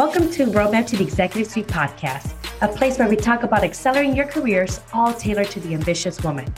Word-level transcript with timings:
Welcome 0.00 0.30
to 0.30 0.46
Roadmap 0.46 0.86
to 0.86 0.96
the 0.96 1.04
Executive 1.04 1.52
Suite 1.52 1.66
podcast, 1.66 2.32
a 2.62 2.68
place 2.68 2.98
where 2.98 3.06
we 3.06 3.16
talk 3.16 3.42
about 3.42 3.62
accelerating 3.62 4.16
your 4.16 4.24
careers, 4.24 4.80
all 4.94 5.12
tailored 5.12 5.50
to 5.50 5.60
the 5.60 5.74
ambitious 5.74 6.24
woman. 6.24 6.50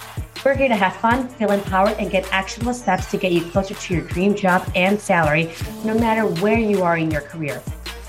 We're 0.45 0.55
here 0.55 0.69
to 0.69 0.77
have 0.77 0.95
fun, 0.95 1.27
feel 1.27 1.51
empowered, 1.51 1.97
and 1.99 2.09
get 2.09 2.33
actionable 2.33 2.73
steps 2.73 3.11
to 3.11 3.17
get 3.17 3.33
you 3.33 3.41
closer 3.41 3.75
to 3.75 3.95
your 3.95 4.05
dream 4.05 4.37
job 4.37 4.71
and 4.77 4.97
salary, 5.01 5.53
no 5.85 5.99
matter 5.99 6.25
where 6.41 6.57
you 6.57 6.85
are 6.85 6.97
in 6.97 7.11
your 7.11 7.23
career. 7.23 7.61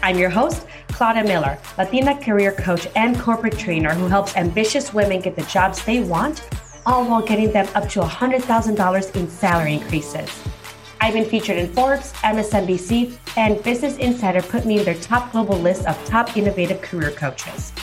I'm 0.03 0.19
your 0.19 0.29
host, 0.29 0.67
Claudia 0.89 1.23
Miller, 1.23 1.57
Latina 1.79 2.15
career 2.21 2.51
coach 2.51 2.87
and 2.95 3.19
corporate 3.19 3.57
trainer 3.57 3.95
who 3.95 4.05
helps 4.05 4.37
ambitious 4.37 4.93
women 4.93 5.19
get 5.19 5.35
the 5.35 5.45
jobs 5.45 5.83
they 5.83 6.01
want, 6.01 6.47
all 6.85 7.09
while 7.09 7.25
getting 7.25 7.51
them 7.51 7.67
up 7.73 7.89
to 7.89 8.01
$100,000 8.01 9.15
in 9.15 9.27
salary 9.27 9.73
increases. 9.73 10.29
I've 11.03 11.15
been 11.15 11.25
featured 11.25 11.57
in 11.57 11.67
Forbes, 11.73 12.13
MSNBC, 12.13 13.17
and 13.35 13.61
Business 13.61 13.97
Insider 13.97 14.41
put 14.41 14.65
me 14.65 14.79
in 14.79 14.85
their 14.85 14.95
top 14.95 15.33
global 15.33 15.57
list 15.57 15.85
of 15.85 16.01
top 16.05 16.37
innovative 16.37 16.81
career 16.81 17.11
coaches. 17.11 17.73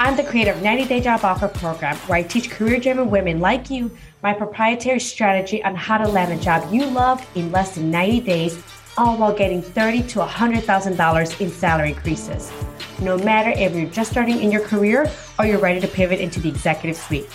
I'm 0.00 0.16
the 0.16 0.24
creator 0.24 0.52
of 0.52 0.62
90 0.62 0.86
Day 0.86 1.02
Job 1.02 1.22
Offer 1.22 1.48
Program, 1.48 1.96
where 2.06 2.18
I 2.18 2.22
teach 2.22 2.48
career 2.48 2.80
driven 2.80 3.10
women 3.10 3.40
like 3.40 3.68
you 3.68 3.90
my 4.22 4.32
proprietary 4.32 5.00
strategy 5.00 5.62
on 5.64 5.74
how 5.74 5.98
to 5.98 6.08
land 6.08 6.32
a 6.32 6.42
job 6.42 6.72
you 6.72 6.86
love 6.86 7.28
in 7.34 7.52
less 7.52 7.74
than 7.74 7.90
90 7.90 8.20
days, 8.20 8.62
all 8.96 9.18
while 9.18 9.36
getting 9.36 9.60
30 9.60 10.04
to 10.04 10.20
$100,000 10.20 11.40
in 11.42 11.50
salary 11.50 11.90
increases. 11.90 12.50
No 13.02 13.18
matter 13.18 13.50
if 13.50 13.74
you're 13.74 13.90
just 13.90 14.10
starting 14.10 14.40
in 14.40 14.50
your 14.50 14.66
career 14.66 15.10
or 15.38 15.44
you're 15.44 15.58
ready 15.58 15.78
to 15.80 15.88
pivot 15.88 16.20
into 16.20 16.40
the 16.40 16.48
executive 16.48 16.96
suite. 16.96 17.28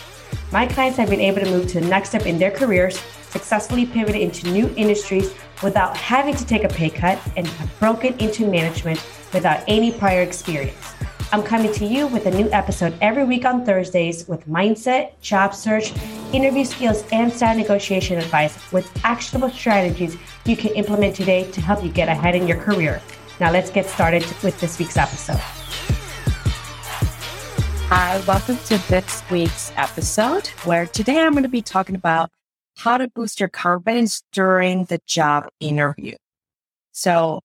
My 0.51 0.65
clients 0.65 0.97
have 0.97 1.11
been 1.11 1.21
able 1.21 1.41
to 1.41 1.51
move 1.51 1.67
to 1.67 1.79
the 1.79 1.85
next 1.85 2.09
step 2.09 2.25
in 2.25 2.39
their 2.39 2.49
careers 2.49 2.99
successfully 3.31 3.85
pivoted 3.85 4.21
into 4.21 4.51
new 4.51 4.71
industries 4.75 5.33
without 5.63 5.95
having 5.95 6.35
to 6.35 6.45
take 6.45 6.63
a 6.63 6.67
pay 6.67 6.89
cut 6.89 7.19
and 7.37 7.47
have 7.47 7.79
broken 7.79 8.13
into 8.19 8.45
management 8.45 9.03
without 9.33 9.63
any 9.67 9.91
prior 9.91 10.21
experience. 10.21 10.93
I'm 11.33 11.43
coming 11.43 11.71
to 11.75 11.85
you 11.85 12.07
with 12.07 12.25
a 12.25 12.31
new 12.31 12.51
episode 12.51 12.93
every 12.99 13.23
week 13.23 13.45
on 13.45 13.65
Thursdays 13.65 14.27
with 14.27 14.45
mindset, 14.49 15.17
job 15.21 15.55
search, 15.55 15.93
interview 16.33 16.65
skills, 16.65 17.05
and 17.13 17.31
style 17.31 17.55
negotiation 17.55 18.17
advice 18.17 18.59
with 18.73 18.91
actionable 19.05 19.49
strategies 19.49 20.17
you 20.45 20.57
can 20.57 20.71
implement 20.73 21.15
today 21.15 21.49
to 21.51 21.61
help 21.61 21.85
you 21.85 21.89
get 21.89 22.09
ahead 22.09 22.35
in 22.35 22.47
your 22.49 22.57
career. 22.57 23.01
Now, 23.39 23.49
let's 23.49 23.69
get 23.69 23.85
started 23.85 24.25
with 24.43 24.59
this 24.59 24.77
week's 24.77 24.97
episode. 24.97 25.39
Hi, 27.87 28.21
welcome 28.27 28.57
to 28.57 28.77
this 28.89 29.23
week's 29.31 29.71
episode 29.77 30.47
where 30.65 30.85
today 30.85 31.19
I'm 31.19 31.31
going 31.31 31.43
to 31.43 31.49
be 31.49 31.61
talking 31.61 31.95
about 31.95 32.29
how 32.83 32.97
to 32.97 33.07
boost 33.07 33.39
your 33.39 33.49
confidence 33.49 34.23
during 34.31 34.85
the 34.85 34.99
job 35.05 35.47
interview. 35.59 36.15
So 36.91 37.41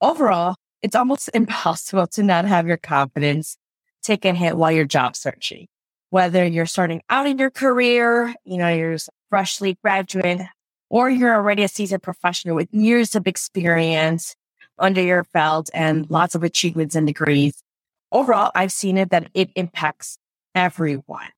overall, 0.00 0.56
it's 0.82 0.96
almost 0.96 1.28
impossible 1.34 2.06
to 2.08 2.22
not 2.22 2.46
have 2.46 2.66
your 2.66 2.78
confidence 2.78 3.56
take 4.02 4.24
a 4.24 4.32
hit 4.32 4.56
while 4.56 4.72
you're 4.72 4.86
job 4.86 5.14
searching. 5.14 5.66
Whether 6.08 6.44
you're 6.46 6.66
starting 6.66 7.02
out 7.10 7.26
in 7.26 7.38
your 7.38 7.50
career, 7.50 8.34
you 8.44 8.56
know, 8.56 8.68
you're 8.68 8.96
freshly 9.28 9.76
graduate, 9.84 10.40
or 10.88 11.08
you're 11.08 11.34
already 11.34 11.62
a 11.62 11.68
seasoned 11.68 12.02
professional 12.02 12.56
with 12.56 12.68
years 12.72 13.14
of 13.14 13.26
experience 13.26 14.34
under 14.78 15.02
your 15.02 15.24
belt 15.34 15.70
and 15.74 16.10
lots 16.10 16.34
of 16.34 16.42
achievements 16.42 16.96
and 16.96 17.06
degrees. 17.06 17.62
Overall, 18.10 18.50
I've 18.54 18.72
seen 18.72 18.96
it 18.96 19.10
that 19.10 19.28
it 19.34 19.50
impacts 19.54 20.18
everyone. 20.54 21.28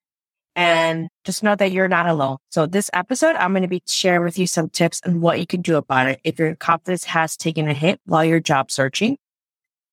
And 0.55 1.09
just 1.25 1.43
know 1.43 1.57
that 1.57 1.73
you're 1.73 1.89
not 1.89 2.07
alone. 2.07 2.37
So 2.51 2.67
this 2.67 2.91
episode, 2.93 3.37
I'm 3.37 3.53
going 3.53 3.63
to 3.63 3.69
be 3.69 3.83
sharing 3.87 4.25
with 4.25 4.39
you 4.39 4.47
some 4.47 4.69
tips 4.69 5.01
on 5.07 5.21
what 5.21 5.41
you 5.41 5.47
can 5.47 5.63
do 5.63 5.77
about 5.77 6.09
it 6.09 6.21
if 6.25 6.39
your 6.39 6.55
confidence 6.57 7.05
has 7.05 7.37
taken 7.37 7.69
a 7.69 7.75
hit 7.75 8.01
while 8.05 8.25
you're 8.25 8.41
job 8.41 8.71
searching. 8.71 9.17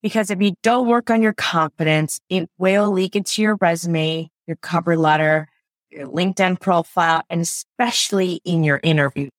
Because 0.02 0.30
if 0.30 0.42
you 0.42 0.56
don't 0.62 0.88
work 0.88 1.10
on 1.10 1.22
your 1.22 1.34
confidence, 1.34 2.20
it 2.30 2.50
will 2.58 2.92
leak 2.92 3.16
into 3.16 3.42
your 3.42 3.56
resume, 3.56 4.30
your 4.48 4.58
cover 4.58 4.98
letter, 4.98 5.48
your 5.90 6.08
LinkedIn 6.08 6.60
profile, 6.60 7.24
and 7.30 7.42
especially 7.42 8.42
in 8.44 8.64
your 8.64 8.80
interviews. 8.84 9.32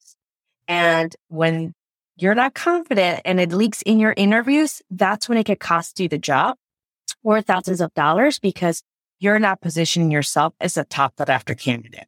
And 0.68 1.14
when 1.28 1.72
you're 2.16 2.34
not 2.34 2.54
confident 2.54 3.22
and 3.24 3.40
it 3.40 3.52
leaks 3.52 3.82
in 3.82 3.98
your 3.98 4.14
interviews, 4.16 4.82
that's 4.90 5.28
when 5.28 5.38
it 5.38 5.44
could 5.44 5.60
cost 5.60 5.98
you 6.00 6.08
the 6.08 6.18
job 6.18 6.56
or 7.22 7.42
thousands 7.42 7.80
of 7.80 7.92
dollars 7.94 8.38
because 8.38 8.82
you're 9.20 9.38
not 9.38 9.60
positioning 9.60 10.10
yourself 10.10 10.54
as 10.60 10.76
a 10.76 10.84
top 10.84 11.14
sought 11.16 11.28
after 11.28 11.54
candidate. 11.54 12.06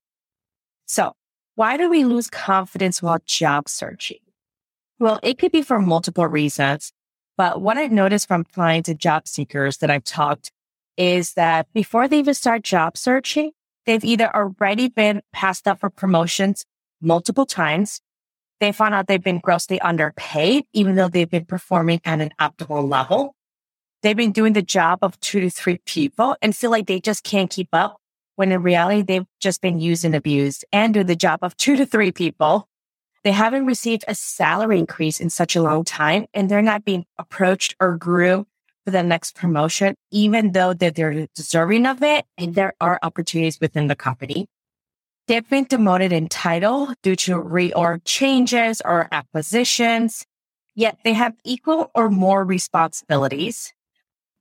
So 0.86 1.12
why 1.54 1.76
do 1.76 1.88
we 1.88 2.04
lose 2.04 2.28
confidence 2.28 3.02
while 3.02 3.18
job 3.26 3.68
searching? 3.68 4.18
Well, 4.98 5.20
it 5.22 5.38
could 5.38 5.52
be 5.52 5.62
for 5.62 5.78
multiple 5.78 6.26
reasons, 6.26 6.92
but 7.36 7.60
what 7.60 7.76
I've 7.76 7.92
noticed 7.92 8.28
from 8.28 8.44
clients 8.44 8.88
and 8.88 8.98
job 8.98 9.28
seekers 9.28 9.78
that 9.78 9.90
I've 9.90 10.04
talked 10.04 10.50
is 10.96 11.34
that 11.34 11.66
before 11.72 12.08
they 12.08 12.18
even 12.18 12.34
start 12.34 12.62
job 12.62 12.96
searching, 12.96 13.52
they've 13.84 14.04
either 14.04 14.34
already 14.34 14.88
been 14.88 15.22
passed 15.32 15.68
up 15.68 15.80
for 15.80 15.90
promotions 15.90 16.64
multiple 17.00 17.46
times. 17.46 18.00
They 18.60 18.72
found 18.72 18.94
out 18.94 19.08
they've 19.08 19.22
been 19.22 19.40
grossly 19.40 19.80
underpaid, 19.80 20.64
even 20.72 20.94
though 20.94 21.08
they've 21.08 21.28
been 21.28 21.46
performing 21.46 22.00
at 22.04 22.20
an 22.20 22.30
optimal 22.40 22.88
level 22.88 23.34
they've 24.02 24.16
been 24.16 24.32
doing 24.32 24.52
the 24.52 24.62
job 24.62 24.98
of 25.02 25.18
two 25.20 25.40
to 25.40 25.50
three 25.50 25.78
people 25.86 26.36
and 26.42 26.54
feel 26.54 26.70
like 26.70 26.86
they 26.86 27.00
just 27.00 27.24
can't 27.24 27.50
keep 27.50 27.68
up 27.72 27.96
when 28.36 28.52
in 28.52 28.62
reality 28.62 29.02
they've 29.02 29.26
just 29.40 29.60
been 29.60 29.80
used 29.80 30.04
and 30.04 30.14
abused 30.14 30.64
and 30.72 30.94
do 30.94 31.04
the 31.04 31.16
job 31.16 31.38
of 31.42 31.56
two 31.56 31.76
to 31.76 31.86
three 31.86 32.12
people. 32.12 32.68
They 33.24 33.32
haven't 33.32 33.66
received 33.66 34.04
a 34.08 34.14
salary 34.14 34.78
increase 34.78 35.20
in 35.20 35.30
such 35.30 35.54
a 35.54 35.62
long 35.62 35.84
time 35.84 36.26
and 36.34 36.48
they're 36.48 36.62
not 36.62 36.84
being 36.84 37.04
approached 37.18 37.76
or 37.80 37.96
groomed 37.96 38.46
for 38.84 38.90
the 38.90 39.02
next 39.02 39.36
promotion, 39.36 39.94
even 40.10 40.52
though 40.52 40.74
that 40.74 40.96
they're 40.96 41.28
deserving 41.36 41.86
of 41.86 42.02
it 42.02 42.24
and 42.36 42.54
there 42.54 42.74
are 42.80 42.98
opportunities 43.02 43.60
within 43.60 43.86
the 43.86 43.94
company. 43.94 44.48
They've 45.28 45.48
been 45.48 45.64
demoted 45.64 46.12
in 46.12 46.28
title 46.28 46.92
due 47.04 47.14
to 47.14 47.36
reorg 47.36 48.00
changes 48.04 48.82
or 48.84 49.08
acquisitions, 49.12 50.26
yet 50.74 50.98
they 51.04 51.12
have 51.12 51.34
equal 51.44 51.92
or 51.94 52.10
more 52.10 52.44
responsibilities 52.44 53.72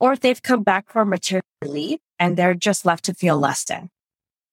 or 0.02 0.14
if 0.14 0.20
they've 0.20 0.42
come 0.42 0.64
back 0.64 0.90
from 0.90 1.10
maternity 1.10 1.46
leave 1.64 2.00
and 2.20 2.36
they're 2.36 2.56
just 2.56 2.86
left 2.86 3.06
to 3.06 3.14
feel 3.14 3.38
less 3.38 3.64
than. 3.64 3.90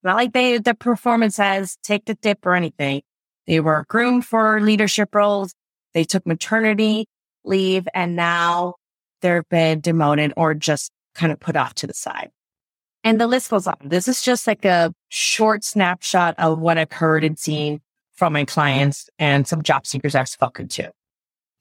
Not 0.05 0.17
like 0.17 0.35
they, 0.35 0.59
the 0.59 0.75
performance 0.75 1.39
has 1.39 1.79
take 1.83 2.05
the 2.05 2.15
dip 2.15 2.45
or 2.45 2.55
anything. 2.55 3.01
They 3.47 3.59
were 3.59 3.87
groomed 3.89 4.27
for 4.27 4.61
leadership 4.61 5.15
roles. 5.15 5.55
They 5.95 6.05
took 6.05 6.27
maternity 6.27 7.07
leave 7.45 7.89
and 7.95 8.15
now 8.15 8.75
they've 9.23 9.49
been 9.49 9.81
demoted 9.81 10.35
or 10.37 10.53
just 10.53 10.93
kind 11.15 11.33
of 11.33 11.41
put 11.41 11.57
off 11.57 11.75
to 11.77 11.87
the 11.87 11.95
side. 11.95 12.31
And 13.03 13.19
the 13.19 13.27
list 13.27 13.51
goes 13.51 13.67
on. 13.67 13.77
This 13.83 14.07
is 14.07 14.21
just 14.21 14.47
like 14.47 14.67
a 14.67 14.93
short 15.09 15.65
snapshot 15.65 16.35
of 16.37 16.59
what 16.59 16.77
I've 16.77 16.93
heard 16.93 17.25
and 17.25 17.39
seen 17.39 17.81
from 18.13 18.35
my 18.35 18.45
clients 18.45 19.09
and 19.19 19.49
some 19.49 19.63
job 19.63 19.87
seekers 19.87 20.15
I've 20.15 20.29
spoken 20.29 20.69
to. 20.69 20.93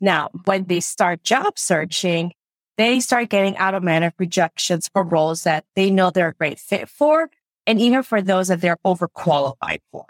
Now, 0.02 0.30
when 0.44 0.66
they 0.66 0.82
start 0.82 1.24
job 1.24 1.58
searching, 1.58 2.34
they 2.78 3.00
start 3.00 3.30
getting 3.30 3.58
automatic 3.58 4.14
rejections 4.18 4.90
for 4.94 5.04
roles 5.04 5.44
that 5.44 5.66
they 5.76 5.90
know 5.90 6.10
they're 6.10 6.30
a 6.30 6.34
great 6.34 6.60
fit 6.60 6.88
for, 6.88 7.30
and 7.66 7.82
even 7.82 8.04
for 8.04 8.22
those 8.22 8.48
that 8.48 8.62
they're 8.62 8.78
overqualified 8.86 9.80
for. 9.92 10.06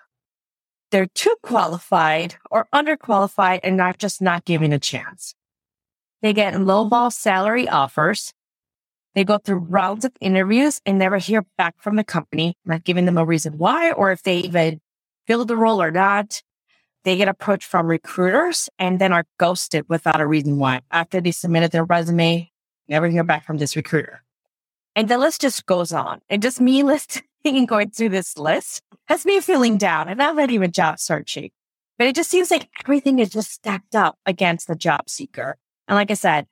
They're 0.91 1.07
too 1.07 1.35
qualified 1.41 2.35
or 2.51 2.67
underqualified 2.73 3.61
and 3.63 3.77
not 3.77 3.97
just 3.97 4.21
not 4.21 4.45
given 4.45 4.71
a 4.73 4.79
chance. 4.79 5.33
They 6.21 6.33
get 6.33 6.53
lowball 6.53 7.11
salary 7.11 7.67
offers. 7.67 8.33
They 9.15 9.23
go 9.23 9.37
through 9.37 9.59
rounds 9.59 10.05
of 10.05 10.11
interviews 10.21 10.81
and 10.85 10.99
never 10.99 11.17
hear 11.17 11.45
back 11.57 11.75
from 11.79 11.95
the 11.95 12.03
company, 12.03 12.55
not 12.65 12.83
giving 12.83 13.05
them 13.05 13.17
a 13.17 13.25
reason 13.25 13.57
why, 13.57 13.91
or 13.91 14.11
if 14.11 14.23
they 14.23 14.39
even 14.39 14.79
fill 15.25 15.45
the 15.45 15.57
role 15.57 15.81
or 15.81 15.91
not. 15.91 16.41
They 17.03 17.15
get 17.15 17.29
approached 17.29 17.67
from 17.67 17.87
recruiters 17.87 18.69
and 18.77 18.99
then 18.99 19.13
are 19.13 19.25
ghosted 19.39 19.85
without 19.87 20.19
a 20.19 20.27
reason 20.27 20.57
why. 20.57 20.81
After 20.91 21.21
they 21.21 21.31
submitted 21.31 21.71
their 21.71 21.85
resume, 21.85 22.51
never 22.89 23.07
hear 23.07 23.23
back 23.23 23.45
from 23.45 23.57
this 23.57 23.75
recruiter. 23.75 24.23
And 24.95 25.07
the 25.07 25.17
list 25.17 25.41
just 25.41 25.65
goes 25.65 25.93
on. 25.93 26.21
And 26.29 26.41
just 26.41 26.59
me 26.59 26.83
listing 26.83 27.23
and 27.45 27.67
going 27.67 27.91
through 27.91 28.09
this 28.09 28.37
list 28.37 28.81
has 29.07 29.25
me 29.25 29.39
feeling 29.39 29.77
down. 29.77 30.09
And 30.09 30.21
I'm 30.21 30.35
not 30.35 30.51
even 30.51 30.71
job 30.71 30.99
searching. 30.99 31.51
But 31.97 32.07
it 32.07 32.15
just 32.15 32.29
seems 32.29 32.51
like 32.51 32.69
everything 32.83 33.19
is 33.19 33.29
just 33.29 33.51
stacked 33.51 33.95
up 33.95 34.17
against 34.25 34.67
the 34.67 34.75
job 34.75 35.09
seeker. 35.09 35.57
And 35.87 35.95
like 35.95 36.11
I 36.11 36.15
said, 36.15 36.47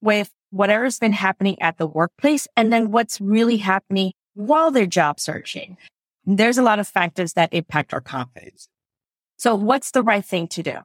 with 0.00 0.30
whatever's 0.50 0.98
been 0.98 1.12
happening 1.12 1.60
at 1.60 1.78
the 1.78 1.86
workplace 1.86 2.46
and 2.56 2.72
then 2.72 2.90
what's 2.90 3.20
really 3.20 3.56
happening 3.56 4.12
while 4.34 4.70
they're 4.70 4.86
job 4.86 5.18
searching, 5.18 5.76
there's 6.24 6.58
a 6.58 6.62
lot 6.62 6.78
of 6.78 6.88
factors 6.88 7.32
that 7.34 7.54
impact 7.54 7.94
our 7.94 8.00
confidence. 8.00 8.68
So 9.38 9.54
what's 9.54 9.90
the 9.90 10.02
right 10.02 10.24
thing 10.24 10.48
to 10.48 10.62
do? 10.62 10.78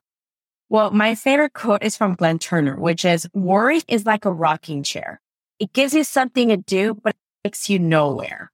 Well, 0.71 0.91
my 0.91 1.15
favorite 1.15 1.51
quote 1.51 1.83
is 1.83 1.97
from 1.97 2.15
Glenn 2.15 2.39
Turner, 2.39 2.77
which 2.79 3.03
is 3.03 3.27
worry 3.33 3.81
is 3.89 4.05
like 4.05 4.23
a 4.23 4.31
rocking 4.31 4.83
chair. 4.83 5.19
It 5.59 5.73
gives 5.73 5.93
you 5.93 6.05
something 6.05 6.47
to 6.47 6.55
do, 6.55 6.93
but 6.93 7.13
it 7.13 7.49
takes 7.49 7.69
you 7.69 7.77
nowhere. 7.77 8.53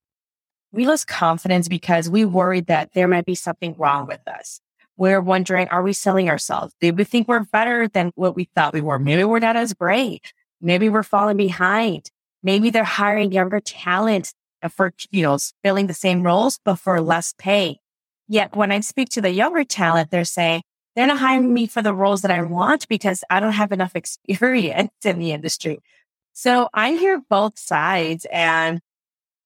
We 0.72 0.88
lose 0.88 1.06
confidence 1.06 1.68
because 1.68 2.10
we 2.10 2.26
worry 2.26 2.62
that 2.62 2.90
there 2.96 3.08
might 3.08 3.28
be 3.28 3.36
something 3.36 3.76
wrong 3.78 4.08
with 4.08 4.28
us. 4.28 4.60
We're 4.98 5.22
wondering, 5.22 5.68
are 5.68 5.84
we 5.84 5.94
selling 5.94 6.28
ourselves? 6.28 6.74
Do 6.82 6.92
we 6.92 7.04
think 7.04 7.28
we're 7.28 7.44
better 7.44 7.88
than 7.88 8.12
what 8.16 8.36
we 8.36 8.50
thought 8.56 8.74
we 8.74 8.82
were? 8.82 8.98
Maybe 8.98 9.24
we're 9.24 9.38
not 9.38 9.56
as 9.56 9.76
great. 9.76 10.34
Maybe 10.60 10.90
we're 10.90 11.04
falling 11.04 11.38
behind. 11.38 12.10
Maybe 12.42 12.72
they're 12.72 12.84
hiring 12.84 13.32
younger 13.32 13.60
talent 13.60 14.34
for, 14.72 14.92
you 15.12 15.22
know, 15.22 15.38
filling 15.64 15.86
the 15.86 15.94
same 15.94 16.24
roles, 16.24 16.58
but 16.66 16.80
for 16.80 17.00
less 17.00 17.36
pay. 17.38 17.78
Yet 18.28 18.56
when 18.56 18.72
I 18.72 18.80
speak 18.80 19.10
to 19.10 19.22
the 19.22 19.30
younger 19.30 19.64
talent, 19.64 20.10
they're 20.10 20.26
saying 20.26 20.64
they're 20.98 21.06
not 21.06 21.20
hiring 21.20 21.54
me 21.54 21.68
for 21.68 21.84
the 21.84 21.94
roles 21.94 22.24
that 22.24 22.32
I 22.32 22.42
want 22.42 22.88
because 22.88 23.24
I 23.30 23.40
don't 23.40 23.54
have 23.54 23.72
enough 23.72 23.96
experience 23.96 24.92
in 25.06 25.20
the 25.20 25.32
industry. 25.32 25.80
So 26.34 26.70
I 26.74 26.94
hear 26.94 27.22
both 27.30 27.60
sides 27.60 28.26
and 28.32 28.82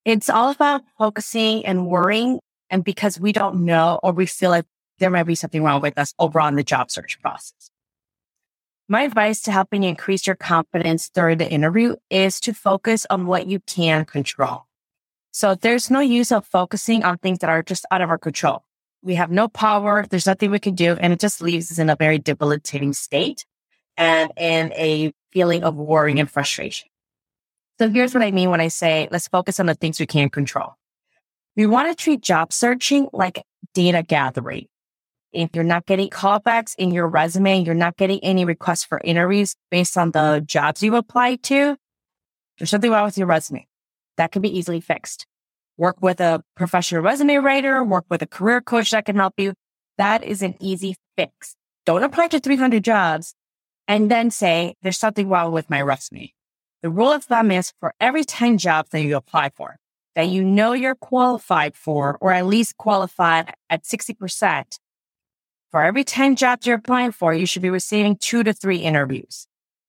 it's 0.06 0.30
all 0.30 0.50
about 0.50 0.82
focusing 0.98 1.66
and 1.66 1.88
worrying. 1.88 2.40
And 2.70 2.86
because 2.86 3.20
we 3.20 3.34
don't 3.34 3.66
know 3.66 4.00
or 4.02 4.14
we 4.14 4.28
feel 4.28 4.50
like 4.50 4.64
there 5.00 5.10
might 5.10 5.24
be 5.24 5.36
something 5.36 5.62
wrong 5.62 5.82
with 5.82 5.98
us 5.98 6.14
over 6.18 6.40
on 6.40 6.56
the 6.56 6.64
job 6.64 6.90
search 6.90 7.22
process. 7.22 7.70
My 8.88 9.02
advice 9.02 9.42
to 9.42 9.52
helping 9.52 9.84
you 9.84 9.90
increase 9.90 10.26
your 10.26 10.38
confidence 10.38 11.10
during 11.10 11.38
the 11.38 11.50
interview 11.50 11.98
is 12.10 12.40
to 12.42 12.54
focus 12.54 13.06
on 13.10 13.26
what 13.26 13.48
you 13.48 13.60
can 13.60 14.06
control. 14.06 14.68
So 15.32 15.56
there's 15.56 15.92
no 15.92 16.00
use 16.00 16.32
of 16.32 16.46
focusing 16.46 17.04
on 17.04 17.18
things 17.18 17.40
that 17.40 17.50
are 17.50 17.62
just 17.62 17.86
out 17.92 18.02
of 18.02 18.10
our 18.10 18.18
control. 18.18 18.64
We 19.04 19.16
have 19.16 19.32
no 19.32 19.48
power. 19.48 20.06
There's 20.10 20.28
nothing 20.28 20.52
we 20.52 20.60
can 20.60 20.76
do. 20.76 20.96
And 21.00 21.12
it 21.12 21.20
just 21.20 21.42
leaves 21.42 21.72
us 21.72 21.80
in 21.80 21.90
a 21.90 21.96
very 21.96 22.20
debilitating 22.20 22.94
state 22.94 23.46
and 23.98 24.32
in 24.38 24.72
a 24.74 25.12
feeling 25.32 25.64
of 25.64 25.76
worry 25.76 26.20
and 26.20 26.30
frustration. 26.30 26.90
So 27.80 27.90
here's 27.90 28.14
what 28.14 28.24
I 28.24 28.32
mean 28.32 28.52
when 28.52 28.62
I 28.62 28.68
say, 28.68 29.08
let's 29.12 29.28
focus 29.28 29.60
on 29.60 29.66
the 29.66 29.74
things 29.74 30.00
we 30.00 30.06
can 30.06 30.30
control. 30.30 30.76
We 31.56 31.66
want 31.66 31.90
to 31.90 32.02
treat 32.02 32.22
job 32.22 32.54
searching 32.54 33.10
like 33.12 33.44
data 33.74 34.04
gathering. 34.04 34.68
If 35.34 35.52
you're 35.54 35.64
not 35.64 35.86
getting 35.86 36.10
callbacks 36.10 36.76
in 36.76 36.92
your 36.92 37.08
resume, 37.08 37.64
you're 37.64 37.74
not 37.74 37.98
getting 37.98 38.20
any 38.24 38.46
requests 38.46 38.84
for 38.84 39.02
interviews 39.04 39.56
based 39.72 39.98
on 39.98 40.12
the 40.12 40.44
jobs 40.46 40.84
you 40.84 40.96
applied 40.96 41.42
to, 41.44 41.78
there's 42.58 42.70
something 42.70 42.92
wrong 42.92 43.06
with 43.06 43.18
your 43.18 43.28
resume. 43.28 43.68
That 44.18 44.32
can 44.32 44.44
be 44.44 44.56
easily 44.56 44.82
fixed. 44.82 45.26
Work 45.82 45.98
with 46.00 46.20
a 46.20 46.44
professional 46.56 47.02
resume 47.02 47.38
writer, 47.38 47.84
work 47.84 48.06
with 48.08 48.22
a 48.22 48.28
career 48.28 48.62
coach 48.62 48.92
that 48.92 49.06
can 49.06 49.16
help 49.16 49.34
you. 49.40 49.56
That 49.98 50.24
is 50.24 50.44
an 50.44 50.54
easy 50.60 50.94
fix. 51.18 51.56
Don't 51.88 52.04
apply 52.04 52.28
to 52.28 52.40
300 52.40 52.84
jobs 52.84 53.34
and 53.88 54.12
then 54.12 54.30
say, 54.30 54.76
there's 54.84 55.00
something 55.00 55.28
wrong 55.28 55.52
with 55.52 55.72
my 55.72 55.82
resume. 55.82 56.34
The 56.84 56.92
rule 56.92 57.12
of 57.12 57.24
thumb 57.24 57.50
is 57.50 57.74
for 57.80 57.96
every 58.00 58.24
10 58.24 58.60
jobs 58.60 58.92
that 58.92 59.02
you 59.02 59.16
apply 59.16 59.50
for, 59.56 59.78
that 60.14 60.30
you 60.30 60.44
know 60.44 60.74
you're 60.74 60.94
qualified 60.94 61.76
for, 61.76 62.16
or 62.22 62.32
at 62.32 62.46
least 62.46 62.78
qualified 62.78 63.52
at 63.68 63.84
60%, 63.84 64.78
for 65.72 65.84
every 65.84 66.04
10 66.04 66.36
jobs 66.36 66.68
you're 66.68 66.76
applying 66.76 67.12
for, 67.12 67.34
you 67.34 67.48
should 67.48 67.64
be 67.64 67.72
receiving 67.72 68.18
two 68.18 68.44
to 68.44 68.54
three 68.54 68.78
interviews. 68.78 69.48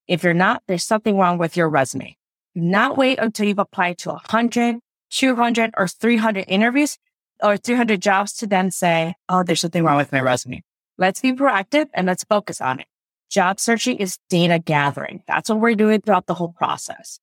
If 0.08 0.24
you're 0.24 0.32
not, 0.32 0.62
there's 0.66 0.84
something 0.84 1.18
wrong 1.18 1.36
with 1.36 1.54
your 1.54 1.68
resume. 1.68 2.16
not 2.54 2.96
wait 2.96 3.18
until 3.18 3.46
you've 3.46 3.58
applied 3.58 3.98
to 3.98 4.08
100, 4.12 4.80
200, 5.12 5.74
or 5.76 5.86
300 5.86 6.44
interviews 6.48 6.98
or 7.42 7.56
300 7.56 8.00
jobs 8.00 8.32
to 8.34 8.46
then 8.46 8.70
say, 8.70 9.14
oh, 9.28 9.42
there's 9.42 9.60
something 9.60 9.84
wrong 9.84 9.96
with 9.96 10.12
my 10.12 10.20
resume. 10.20 10.62
Let's 10.98 11.20
be 11.20 11.32
proactive 11.32 11.86
and 11.94 12.06
let's 12.06 12.24
focus 12.24 12.60
on 12.60 12.80
it. 12.80 12.86
Job 13.30 13.58
searching 13.58 13.96
is 13.96 14.18
data 14.28 14.58
gathering. 14.58 15.22
That's 15.26 15.48
what 15.48 15.60
we're 15.60 15.74
doing 15.74 16.00
throughout 16.00 16.26
the 16.26 16.34
whole 16.34 16.52
process. 16.52 17.18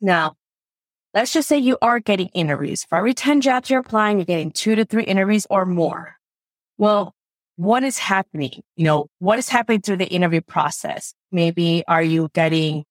Now, 0.00 0.34
let's 1.14 1.32
just 1.32 1.48
say 1.48 1.58
you 1.58 1.78
are 1.80 2.00
getting 2.00 2.28
interviews. 2.28 2.84
For 2.84 2.98
every 2.98 3.14
10 3.14 3.40
jobs 3.40 3.70
you're 3.70 3.80
applying, 3.80 4.18
you're 4.18 4.26
getting 4.26 4.50
two 4.50 4.74
to 4.74 4.84
three 4.84 5.04
interviews 5.04 5.46
or 5.48 5.64
more. 5.64 6.16
Well, 6.78 7.14
what 7.56 7.84
is 7.84 7.96
happening? 7.98 8.62
You 8.76 8.84
know, 8.84 9.06
what 9.18 9.38
is 9.38 9.48
happening 9.48 9.80
through 9.80 9.96
the 9.98 10.08
interview 10.08 10.42
process? 10.42 11.14
Maybe 11.32 11.84
are 11.88 12.02
you 12.02 12.28
getting 12.34 12.84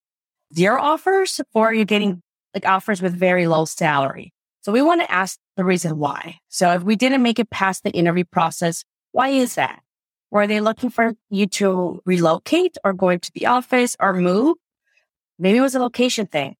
zero 0.55 0.81
offers 0.81 1.39
or 1.53 1.67
are 1.67 1.73
you 1.73 1.85
getting 1.85 2.23
like 2.55 2.65
offers 2.65 3.01
with 3.01 3.13
very 3.13 3.47
low 3.47 3.65
salary? 3.65 4.33
So 4.61 4.71
we 4.71 4.81
want 4.81 5.01
to 5.01 5.11
ask 5.11 5.37
the 5.57 5.63
reason 5.63 5.99
why. 5.99 6.39
So 6.49 6.71
if 6.71 6.81
we 6.81 6.95
didn't 6.95 7.21
make 7.21 7.37
it 7.37 7.51
past 7.51 7.83
the 7.83 7.91
interview 7.91 8.23
process, 8.23 8.83
why 9.11 9.29
is 9.29 9.55
that? 9.55 9.81
Were 10.31 10.47
they 10.47 10.59
looking 10.59 10.89
for 10.89 11.13
you 11.29 11.45
to 11.47 12.01
relocate 12.05 12.77
or 12.83 12.93
go 12.93 13.09
into 13.09 13.31
the 13.33 13.45
office 13.45 13.95
or 13.99 14.13
move? 14.13 14.57
Maybe 15.37 15.59
it 15.59 15.61
was 15.61 15.75
a 15.75 15.79
location 15.79 16.25
thing. 16.25 16.55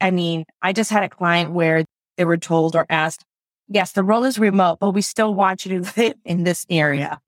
I 0.00 0.10
mean, 0.10 0.46
I 0.62 0.72
just 0.72 0.90
had 0.90 1.02
a 1.02 1.08
client 1.08 1.52
where 1.52 1.84
they 2.16 2.24
were 2.24 2.38
told 2.38 2.74
or 2.74 2.86
asked, 2.88 3.24
yes, 3.68 3.92
the 3.92 4.02
role 4.02 4.24
is 4.24 4.38
remote, 4.38 4.78
but 4.80 4.90
we 4.90 5.02
still 5.02 5.34
want 5.34 5.66
you 5.66 5.82
to 5.82 5.92
live 6.00 6.14
in 6.24 6.44
this 6.44 6.64
area. 6.70 7.20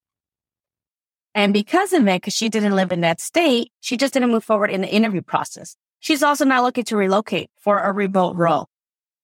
And 1.35 1.53
because 1.53 1.93
of 1.93 2.07
it, 2.09 2.23
because 2.23 2.35
she 2.35 2.49
didn't 2.49 2.77
live 2.77 2.93
in 2.93 3.01
that 3.03 3.21
state, 3.21 3.71
she 3.81 3.97
just 3.97 4.15
didn't 4.15 4.31
move 4.31 4.45
forward 4.45 4.71
in 4.71 4.83
the 4.83 4.89
interview 4.89 5.23
process. 5.23 5.77
She's 6.03 6.23
also 6.23 6.45
not 6.45 6.63
looking 6.63 6.85
to 6.85 6.97
relocate 6.97 7.49
for 7.59 7.79
a 7.79 7.91
remote 7.91 8.37
role. 8.37 8.67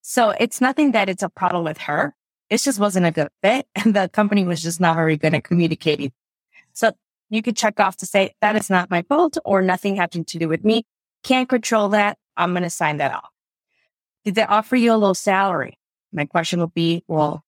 So 0.01 0.31
it's 0.31 0.63
nothing 0.63 0.93
that 0.93 1.11
it's 1.11 1.23
a 1.23 1.29
problem 1.29 1.65
with 1.65 1.77
her. 1.79 2.15
It 2.49 2.63
just 2.63 2.81
wasn't 2.81 3.05
a 3.05 3.11
good 3.11 3.29
fit. 3.43 3.67
And 3.75 3.95
the 3.95 4.09
company 4.09 4.45
was 4.45 4.63
just 4.63 4.81
not 4.81 4.97
very 4.97 5.19
good 5.19 5.35
at 5.35 5.45
communicating. 5.45 6.13
So 6.73 6.93
you 7.29 7.43
could 7.43 7.57
check 7.57 7.79
off 7.79 7.97
to 7.99 8.07
say 8.07 8.33
that 8.41 8.57
is 8.57 8.71
not 8.71 8.91
my 8.91 9.03
fault 9.03 9.37
or 9.45 9.61
nothing 9.61 9.97
having 9.97 10.25
to 10.25 10.39
do 10.39 10.49
with 10.49 10.65
me. 10.65 10.87
Can't 11.23 11.49
control 11.49 11.91
that. 11.91 12.17
I'm 12.39 12.53
going 12.53 12.63
to 12.63 12.71
sign 12.71 12.97
that 12.97 13.13
off. 13.13 13.29
Did 14.25 14.37
they 14.37 14.45
offer 14.45 14.77
you 14.77 14.95
a 14.95 14.97
low 14.97 15.13
salary? 15.13 15.79
My 16.13 16.25
question 16.25 16.61
would 16.61 16.73
be, 16.73 17.05
well, 17.07 17.45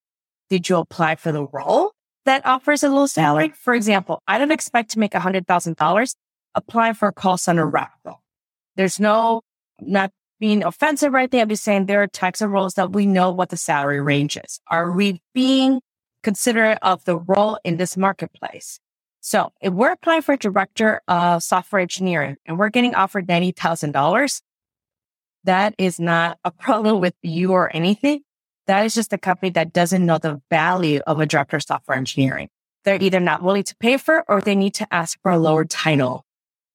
did 0.51 0.69
you 0.69 0.77
apply 0.77 1.15
for 1.17 1.33
the 1.33 1.47
role? 1.47 1.93
that 2.27 2.47
offers 2.47 2.83
a 2.83 2.89
low 2.89 3.07
salary. 3.07 3.51
For 3.51 3.75
example, 3.75 4.23
I 4.29 4.39
don't 4.39 4.53
expect 4.53 4.91
to 4.93 4.99
make 4.99 5.13
$100,000 5.13 6.15
applying 6.55 6.95
for 6.95 7.09
a 7.09 7.13
call 7.13 7.37
center 7.37 7.67
rep. 7.67 7.91
There's 8.81 8.99
no, 8.99 9.43
not 9.79 10.11
being 10.39 10.65
offensive 10.65 11.13
right 11.13 11.31
there. 11.31 11.43
I'm 11.43 11.51
just 11.51 11.65
saying 11.65 11.85
there 11.85 12.03
are 12.03 12.07
types 12.07 12.41
of 12.41 12.49
roles 12.49 12.73
that 12.77 12.95
we 12.95 13.05
know 13.05 13.31
what 13.31 13.51
the 13.51 13.59
salary 13.59 14.01
range 14.01 14.39
is. 14.39 14.59
Are 14.69 14.91
we 14.91 15.21
being 15.35 15.83
considerate 16.23 16.79
of 16.81 17.05
the 17.05 17.19
role 17.19 17.59
in 17.63 17.77
this 17.77 17.99
marketplace? 17.99 18.81
So 19.21 19.53
if 19.61 19.75
we're 19.75 19.93
applying 19.93 20.23
for 20.23 20.33
a 20.33 20.39
director 20.39 21.03
of 21.09 21.43
software 21.43 21.83
engineering 21.83 22.37
and 22.47 22.59
we're 22.59 22.71
getting 22.71 22.95
offered 22.95 23.27
$90,000, 23.29 24.41
that 25.45 25.75
is 25.77 26.01
not 26.01 26.39
a 26.43 26.51
problem 26.65 27.03
with 27.03 27.17
you 27.21 27.53
or 27.53 27.71
anything. 27.77 28.23
That 28.67 28.87
is 28.87 28.95
just 28.95 29.13
a 29.13 29.19
company 29.19 29.51
that 29.51 29.75
doesn't 29.75 30.07
know 30.07 30.17
the 30.17 30.41
value 30.49 31.01
of 31.07 31.21
a 31.21 31.27
director 31.27 31.59
of 31.59 31.65
software 31.65 31.99
engineering. 31.99 32.49
They're 32.85 32.97
either 32.99 33.21
not 33.21 33.43
willing 33.43 33.65
to 33.65 33.77
pay 33.77 33.99
for 33.99 34.25
or 34.27 34.41
they 34.41 34.55
need 34.55 34.73
to 34.77 34.87
ask 34.91 35.19
for 35.21 35.33
a 35.33 35.39
lower 35.39 35.67
title 35.67 36.25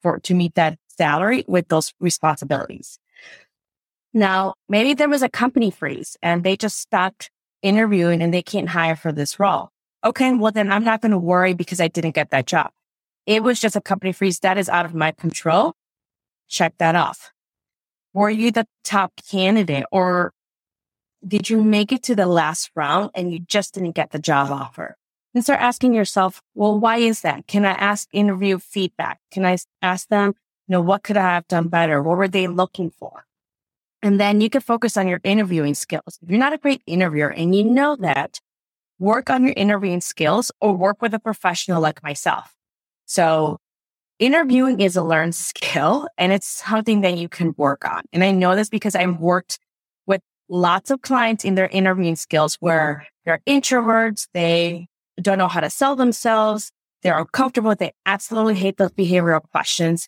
for 0.04 0.20
to 0.20 0.36
meet 0.36 0.54
that 0.54 0.78
salary 0.98 1.44
with 1.48 1.68
those 1.68 1.94
responsibilities. 2.00 3.00
Now, 4.14 4.56
maybe 4.70 4.94
there 4.94 5.10
was 5.10 5.22
a 5.22 5.30
company 5.30 5.72
freeze 5.72 6.18
and 6.22 6.44
they 6.44 6.56
just 6.56 6.80
stopped 6.80 7.32
interviewing 7.62 8.22
and 8.22 8.34
they 8.34 8.42
can't 8.42 8.70
hire 8.70 8.96
for 8.96 9.12
this 9.12 9.40
role. 9.40 9.70
Okay, 10.04 10.34
well 10.34 10.52
then 10.52 10.72
I'm 10.72 10.84
not 10.84 11.02
going 11.02 11.12
to 11.12 11.18
worry 11.18 11.54
because 11.54 11.82
I 11.82 11.88
didn't 11.88 12.16
get 12.16 12.30
that 12.30 12.46
job. 12.46 12.72
It 13.26 13.44
was 13.44 13.60
just 13.60 13.76
a 13.76 13.82
company 13.82 14.12
freeze 14.12 14.40
that 14.40 14.58
is 14.58 14.70
out 14.70 14.86
of 14.86 14.94
my 14.94 15.12
control. 15.12 15.74
Check 16.48 16.76
that 16.78 16.96
off. 16.96 17.32
Were 18.14 18.30
you 18.30 18.52
the 18.52 18.68
top 18.84 19.14
candidate 19.30 19.86
or 19.92 20.32
did 21.28 21.50
you 21.50 21.64
make 21.64 21.92
it 21.92 22.04
to 22.04 22.16
the 22.16 22.28
last 22.28 22.70
round 22.76 23.10
and 23.16 23.34
you 23.34 23.40
just 23.40 23.74
didn't 23.74 23.96
get 23.96 24.12
the 24.12 24.20
job 24.20 24.52
offer? 24.52 24.96
And 25.34 25.44
start 25.44 25.60
asking 25.60 25.94
yourself, 25.94 26.42
well, 26.54 26.80
why 26.80 26.98
is 26.98 27.22
that? 27.22 27.48
Can 27.48 27.66
I 27.66 27.72
ask 27.72 28.08
interview 28.14 28.60
feedback? 28.60 29.20
Can 29.32 29.44
I 29.44 29.58
ask 29.82 30.08
them, 30.08 30.36
you 30.68 30.74
know, 30.74 30.82
what 30.82 31.04
could 31.04 31.18
I 31.18 31.34
have 31.34 31.48
done 31.48 31.68
better? 31.68 32.02
What 32.02 32.18
were 32.18 32.28
they 32.28 32.48
looking 32.48 32.90
for? 32.90 33.26
And 34.02 34.20
then 34.20 34.42
you 34.42 34.50
can 34.50 34.62
focus 34.62 34.98
on 34.98 35.08
your 35.08 35.20
interviewing 35.24 35.74
skills. 35.74 36.20
If 36.22 36.30
you're 36.30 36.40
not 36.40 36.54
a 36.54 36.58
great 36.58 36.82
interviewer 36.86 37.30
and 37.30 37.56
you 37.56 37.64
know 37.64 37.96
that, 37.98 38.40
work 39.00 39.30
on 39.30 39.44
your 39.44 39.54
interviewing 39.58 40.02
skills 40.02 40.52
or 40.62 40.74
work 40.76 41.02
with 41.02 41.14
a 41.14 41.20
professional 41.20 41.82
like 41.82 42.02
myself. 42.04 42.56
So 43.06 43.58
interviewing 44.20 44.80
is 44.80 44.96
a 44.96 45.04
learned 45.04 45.36
skill 45.50 46.08
and 46.18 46.32
it's 46.32 46.48
something 46.48 47.02
that 47.02 47.18
you 47.18 47.30
can 47.30 47.54
work 47.58 47.86
on. 47.86 48.04
And 48.14 48.24
I 48.24 48.32
know 48.32 48.56
this 48.56 48.70
because 48.70 48.96
I've 48.96 49.20
worked 49.20 49.60
with 50.06 50.22
lots 50.50 50.92
of 50.92 51.02
clients 51.02 51.44
in 51.44 51.56
their 51.56 51.68
interviewing 51.68 52.16
skills 52.16 52.58
where 52.60 53.08
they're 53.26 53.42
introverts, 53.48 54.28
they 54.34 54.88
don't 55.22 55.38
know 55.38 55.48
how 55.48 55.62
to 55.62 55.70
sell 55.70 55.96
themselves, 55.96 56.72
they're 57.02 57.18
uncomfortable, 57.18 57.76
they 57.76 57.94
absolutely 58.06 58.56
hate 58.56 58.78
those 58.78 58.92
behavioral 58.92 59.42
questions. 59.52 60.08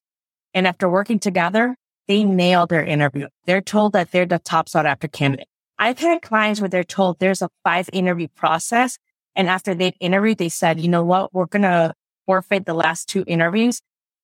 And 0.58 0.66
after 0.66 0.90
working 0.90 1.20
together, 1.20 1.76
they 2.08 2.24
nail 2.24 2.66
their 2.66 2.84
interview. 2.84 3.28
They're 3.46 3.62
told 3.62 3.94
that 3.94 4.12
they're 4.12 4.26
the 4.26 4.40
top 4.40 4.68
sought 4.68 4.88
after 4.88 5.08
candidate. 5.08 5.48
I've 5.78 6.00
had 6.00 6.24
clients 6.24 6.60
where 6.60 6.68
they're 6.68 6.84
told 6.84 7.20
there's 7.20 7.44
a 7.44 7.50
five 7.64 7.88
interview 7.94 8.28
process. 8.30 8.98
And 9.36 9.50
after 9.50 9.76
they've 9.76 9.94
interviewed, 10.00 10.40
they 10.40 10.50
said, 10.50 10.80
you 10.80 10.88
know 10.88 11.04
what? 11.04 11.32
We're 11.32 11.46
going 11.46 11.62
to 11.62 11.94
forfeit 12.26 12.66
the 12.66 12.74
last 12.74 13.08
two 13.08 13.24
interviews. 13.28 13.84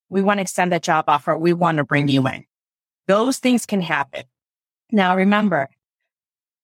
We 0.10 0.24
want 0.24 0.40
to 0.40 0.42
extend 0.42 0.72
the 0.72 0.80
job 0.80 1.06
offer. 1.08 1.38
We 1.38 1.54
want 1.54 1.78
to 1.78 1.84
bring 1.84 2.08
you 2.08 2.28
in. 2.28 2.46
Those 3.06 3.38
things 3.38 3.68
can 3.68 3.82
happen. 3.82 4.24
Now, 4.92 5.16
remember, 5.16 5.70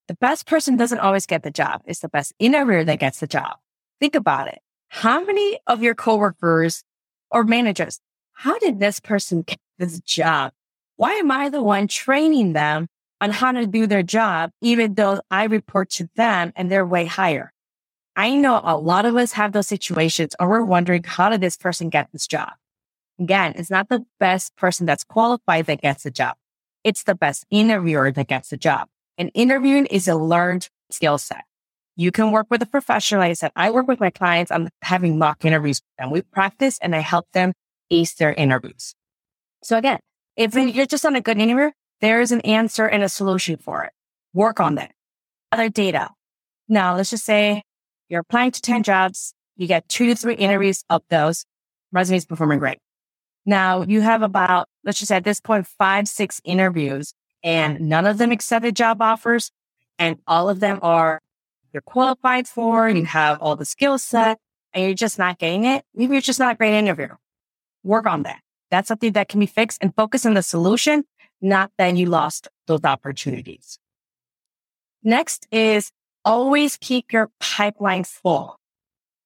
the 0.07 0.15
best 0.15 0.47
person 0.47 0.77
doesn't 0.77 0.97
always 0.97 1.27
get 1.27 1.43
the 1.43 1.51
job. 1.51 1.83
It's 1.85 1.99
the 1.99 2.09
best 2.09 2.33
interviewer 2.39 2.85
that 2.85 2.97
gets 2.97 3.19
the 3.19 3.27
job. 3.27 3.57
Think 3.99 4.15
about 4.15 4.47
it. 4.47 4.61
How 4.87 5.23
many 5.23 5.59
of 5.67 5.83
your 5.83 5.93
coworkers 5.93 6.83
or 7.29 7.43
managers, 7.43 7.99
how 8.39 8.57
did 8.59 8.79
this 8.79 8.99
person 8.99 9.41
get 9.43 9.59
this 9.77 9.99
job? 10.01 10.53
why 10.99 11.13
am 11.13 11.31
I 11.31 11.47
the 11.47 11.63
one 11.63 11.87
training 11.87 12.51
them 12.51 12.87
on 13.21 13.31
how 13.31 13.53
to 13.53 13.65
do 13.65 13.87
their 13.87 14.03
job, 14.03 14.51
even 14.61 14.95
though 14.95 15.21
I 15.31 15.45
report 15.45 15.91
to 15.91 16.09
them 16.17 16.51
and 16.57 16.69
they're 16.69 16.85
way 16.85 17.05
higher? 17.05 17.53
I 18.17 18.35
know 18.35 18.59
a 18.61 18.75
lot 18.75 19.05
of 19.05 19.15
us 19.15 19.31
have 19.31 19.53
those 19.53 19.69
situations 19.69 20.35
or 20.41 20.49
we're 20.49 20.65
wondering, 20.65 21.03
how 21.05 21.29
did 21.29 21.39
this 21.39 21.55
person 21.55 21.87
get 21.87 22.09
this 22.11 22.27
job? 22.27 22.49
Again, 23.17 23.53
it's 23.55 23.69
not 23.69 23.87
the 23.87 24.05
best 24.19 24.57
person 24.57 24.85
that's 24.85 25.05
qualified 25.05 25.67
that 25.67 25.79
gets 25.79 26.03
the 26.03 26.11
job. 26.11 26.35
It's 26.83 27.03
the 27.03 27.15
best 27.15 27.45
interviewer 27.49 28.11
that 28.11 28.27
gets 28.27 28.49
the 28.49 28.57
job. 28.57 28.89
And 29.17 29.31
interviewing 29.33 29.85
is 29.85 30.09
a 30.09 30.15
learned 30.15 30.67
skill 30.91 31.17
set. 31.17 31.45
You 31.95 32.11
can 32.11 32.33
work 32.33 32.47
with 32.49 32.61
a 32.61 32.65
professional. 32.65 33.21
Like 33.21 33.31
I 33.31 33.33
said, 33.35 33.53
I 33.55 33.71
work 33.71 33.87
with 33.87 34.01
my 34.01 34.09
clients. 34.09 34.51
I'm 34.51 34.67
having 34.81 35.17
mock 35.17 35.45
interviews 35.45 35.81
and 35.97 36.11
we 36.11 36.23
practice 36.23 36.77
and 36.81 36.93
I 36.93 36.99
help 36.99 37.25
them 37.31 37.53
ace 37.91 38.13
their 38.13 38.33
interviews. 38.33 38.95
So 39.63 39.77
again, 39.77 39.99
if 40.35 40.55
you're 40.55 40.85
just 40.85 41.05
on 41.05 41.15
a 41.15 41.21
good 41.21 41.37
interview, 41.37 41.71
there 42.01 42.21
is 42.21 42.31
an 42.31 42.41
answer 42.41 42.85
and 42.85 43.03
a 43.03 43.09
solution 43.09 43.57
for 43.57 43.83
it. 43.83 43.91
Work 44.33 44.59
on 44.59 44.75
that. 44.75 44.91
Other 45.51 45.69
data. 45.69 46.11
Now, 46.67 46.95
let's 46.95 47.09
just 47.09 47.25
say 47.25 47.63
you're 48.07 48.21
applying 48.21 48.51
to 48.51 48.61
10 48.61 48.83
jobs. 48.83 49.33
You 49.57 49.67
get 49.67 49.89
two 49.89 50.07
to 50.07 50.15
three 50.15 50.35
interviews 50.35 50.83
of 50.89 51.01
those. 51.09 51.45
Resume 51.91 52.17
is 52.17 52.25
performing 52.25 52.59
great. 52.59 52.77
Now 53.45 53.81
you 53.81 54.01
have 54.01 54.21
about, 54.21 54.67
let's 54.83 54.99
just 54.99 55.09
say 55.09 55.17
at 55.17 55.23
this 55.23 55.41
point, 55.41 55.65
five, 55.65 56.07
six 56.07 56.39
interviews 56.43 57.13
and 57.43 57.81
none 57.81 58.05
of 58.05 58.17
them 58.17 58.31
accepted 58.31 58.75
job 58.75 59.01
offers. 59.01 59.51
And 59.97 60.17
all 60.27 60.49
of 60.49 60.59
them 60.59 60.79
are 60.81 61.19
you're 61.73 61.81
qualified 61.81 62.47
for, 62.47 62.89
you 62.89 63.05
have 63.05 63.39
all 63.41 63.55
the 63.55 63.65
skill 63.65 63.97
set 63.97 64.39
and 64.73 64.85
you're 64.85 64.93
just 64.93 65.19
not 65.19 65.39
getting 65.39 65.65
it. 65.65 65.83
Maybe 65.93 66.13
you're 66.13 66.21
just 66.21 66.39
not 66.39 66.53
a 66.53 66.57
great 66.57 66.73
interviewer. 66.73 67.17
Work 67.83 68.05
on 68.05 68.23
that. 68.23 68.41
That's 68.71 68.87
something 68.87 69.13
that 69.13 69.29
can 69.29 69.39
be 69.39 69.45
fixed 69.45 69.79
and 69.81 69.95
focus 69.95 70.25
on 70.25 70.33
the 70.33 70.43
solution, 70.43 71.05
not 71.41 71.71
that 71.77 71.95
you 71.95 72.05
lost 72.05 72.47
those 72.67 72.83
opportunities. 72.83 73.79
Next 75.03 75.47
is 75.51 75.91
always 76.25 76.77
keep 76.77 77.11
your 77.11 77.31
pipeline 77.39 78.03
full. 78.03 78.59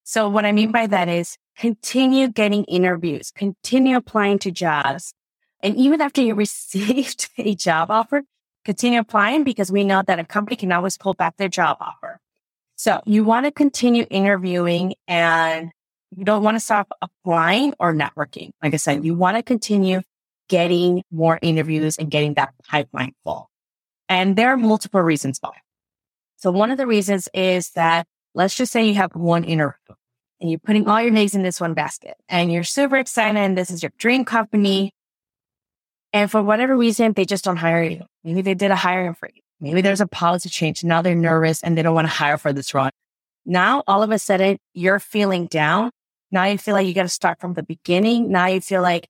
So 0.04 0.30
what 0.30 0.46
I 0.46 0.52
mean 0.52 0.72
by 0.72 0.88
that 0.88 1.10
is 1.10 1.38
continue 1.58 2.28
getting 2.28 2.64
interviews, 2.66 3.32
continue 3.32 3.98
applying 3.98 4.40
to 4.40 4.52
jobs. 4.52 5.14
And 5.62 5.76
even 5.76 6.02
after 6.02 6.22
you 6.22 6.36
received 6.36 7.30
a 7.38 7.56
job 7.56 7.90
offer, 7.90 8.24
continue 8.66 9.00
applying 9.00 9.44
because 9.44 9.72
we 9.72 9.84
know 9.84 10.04
that 10.06 10.20
a 10.20 10.26
company 10.26 10.56
can 10.56 10.72
always 10.72 10.98
pull 10.98 11.14
back 11.14 11.38
their 11.38 11.50
job 11.50 11.78
offer. 11.80 12.20
So 12.76 13.02
you 13.06 13.24
want 13.24 13.46
to 13.46 13.52
continue 13.52 14.06
interviewing 14.10 14.96
and 15.08 15.72
you 16.18 16.26
don't 16.26 16.44
want 16.44 16.56
to 16.56 16.60
stop 16.60 16.92
applying 17.02 17.74
or 17.80 17.94
networking. 17.94 18.52
Like 18.62 18.74
I 18.74 18.78
said, 18.78 19.06
you 19.06 19.16
want 19.16 19.38
to 19.38 19.44
continue 19.44 20.02
getting 20.50 21.04
more 21.12 21.40
interviews 21.42 21.98
and 21.98 22.12
getting 22.12 22.36
that 22.36 22.54
pipeline 22.68 23.14
full. 23.24 23.50
And 24.10 24.36
there 24.36 24.50
are 24.50 24.58
multiple 24.58 25.02
reasons 25.02 25.40
why. 25.42 25.52
So 26.38 26.52
one 26.52 26.72
of 26.72 26.78
the 26.78 26.88
reasons 26.88 27.30
is 27.34 27.72
that 27.72 28.06
let's 28.36 28.56
just 28.56 28.72
say 28.72 28.86
you 28.86 28.96
have 28.96 29.16
one 29.16 29.44
interview 29.44 29.96
and 30.42 30.50
you're 30.50 30.60
putting 30.60 30.88
all 30.88 31.02
your 31.02 31.16
eggs 31.16 31.36
in 31.36 31.44
this 31.44 31.62
one 31.62 31.74
basket 31.74 32.16
and 32.28 32.52
you're 32.52 32.64
super 32.64 32.98
excited 32.98 33.38
and 33.38 33.58
this 33.58 33.72
is 33.72 33.82
your 33.82 33.94
dream 33.98 34.26
company. 34.26 34.92
And 36.12 36.30
for 36.30 36.44
whatever 36.44 36.76
reason, 36.76 37.14
they 37.14 37.26
just 37.26 37.46
don't 37.46 37.58
hire 37.58 37.84
you. 37.84 38.04
Maybe 38.24 38.42
they 38.42 38.54
did 38.54 38.70
a 38.70 38.76
hiring 38.76 39.16
for 39.16 39.30
you. 39.34 39.42
Maybe 39.60 39.82
there's 39.82 40.02
a 40.02 40.08
policy 40.08 40.50
change. 40.50 40.84
Now 40.84 41.02
they're 41.02 41.16
nervous 41.16 41.64
and 41.64 41.78
they 41.78 41.82
don't 41.82 41.96
want 41.96 42.08
to 42.08 42.14
hire 42.14 42.38
for 42.38 42.52
this 42.52 42.74
role. 42.74 42.90
Now 43.46 43.84
all 43.88 44.04
of 44.04 44.12
a 44.12 44.20
sudden 44.20 44.58
you're 44.74 45.00
feeling 45.00 45.48
down. 45.48 45.92
Now 46.34 46.46
you 46.46 46.58
feel 46.58 46.74
like 46.74 46.88
you 46.88 46.96
got 46.96 47.04
to 47.04 47.10
start 47.10 47.40
from 47.40 47.54
the 47.54 47.62
beginning. 47.62 48.32
Now 48.32 48.48
you 48.48 48.60
feel 48.60 48.82
like 48.82 49.08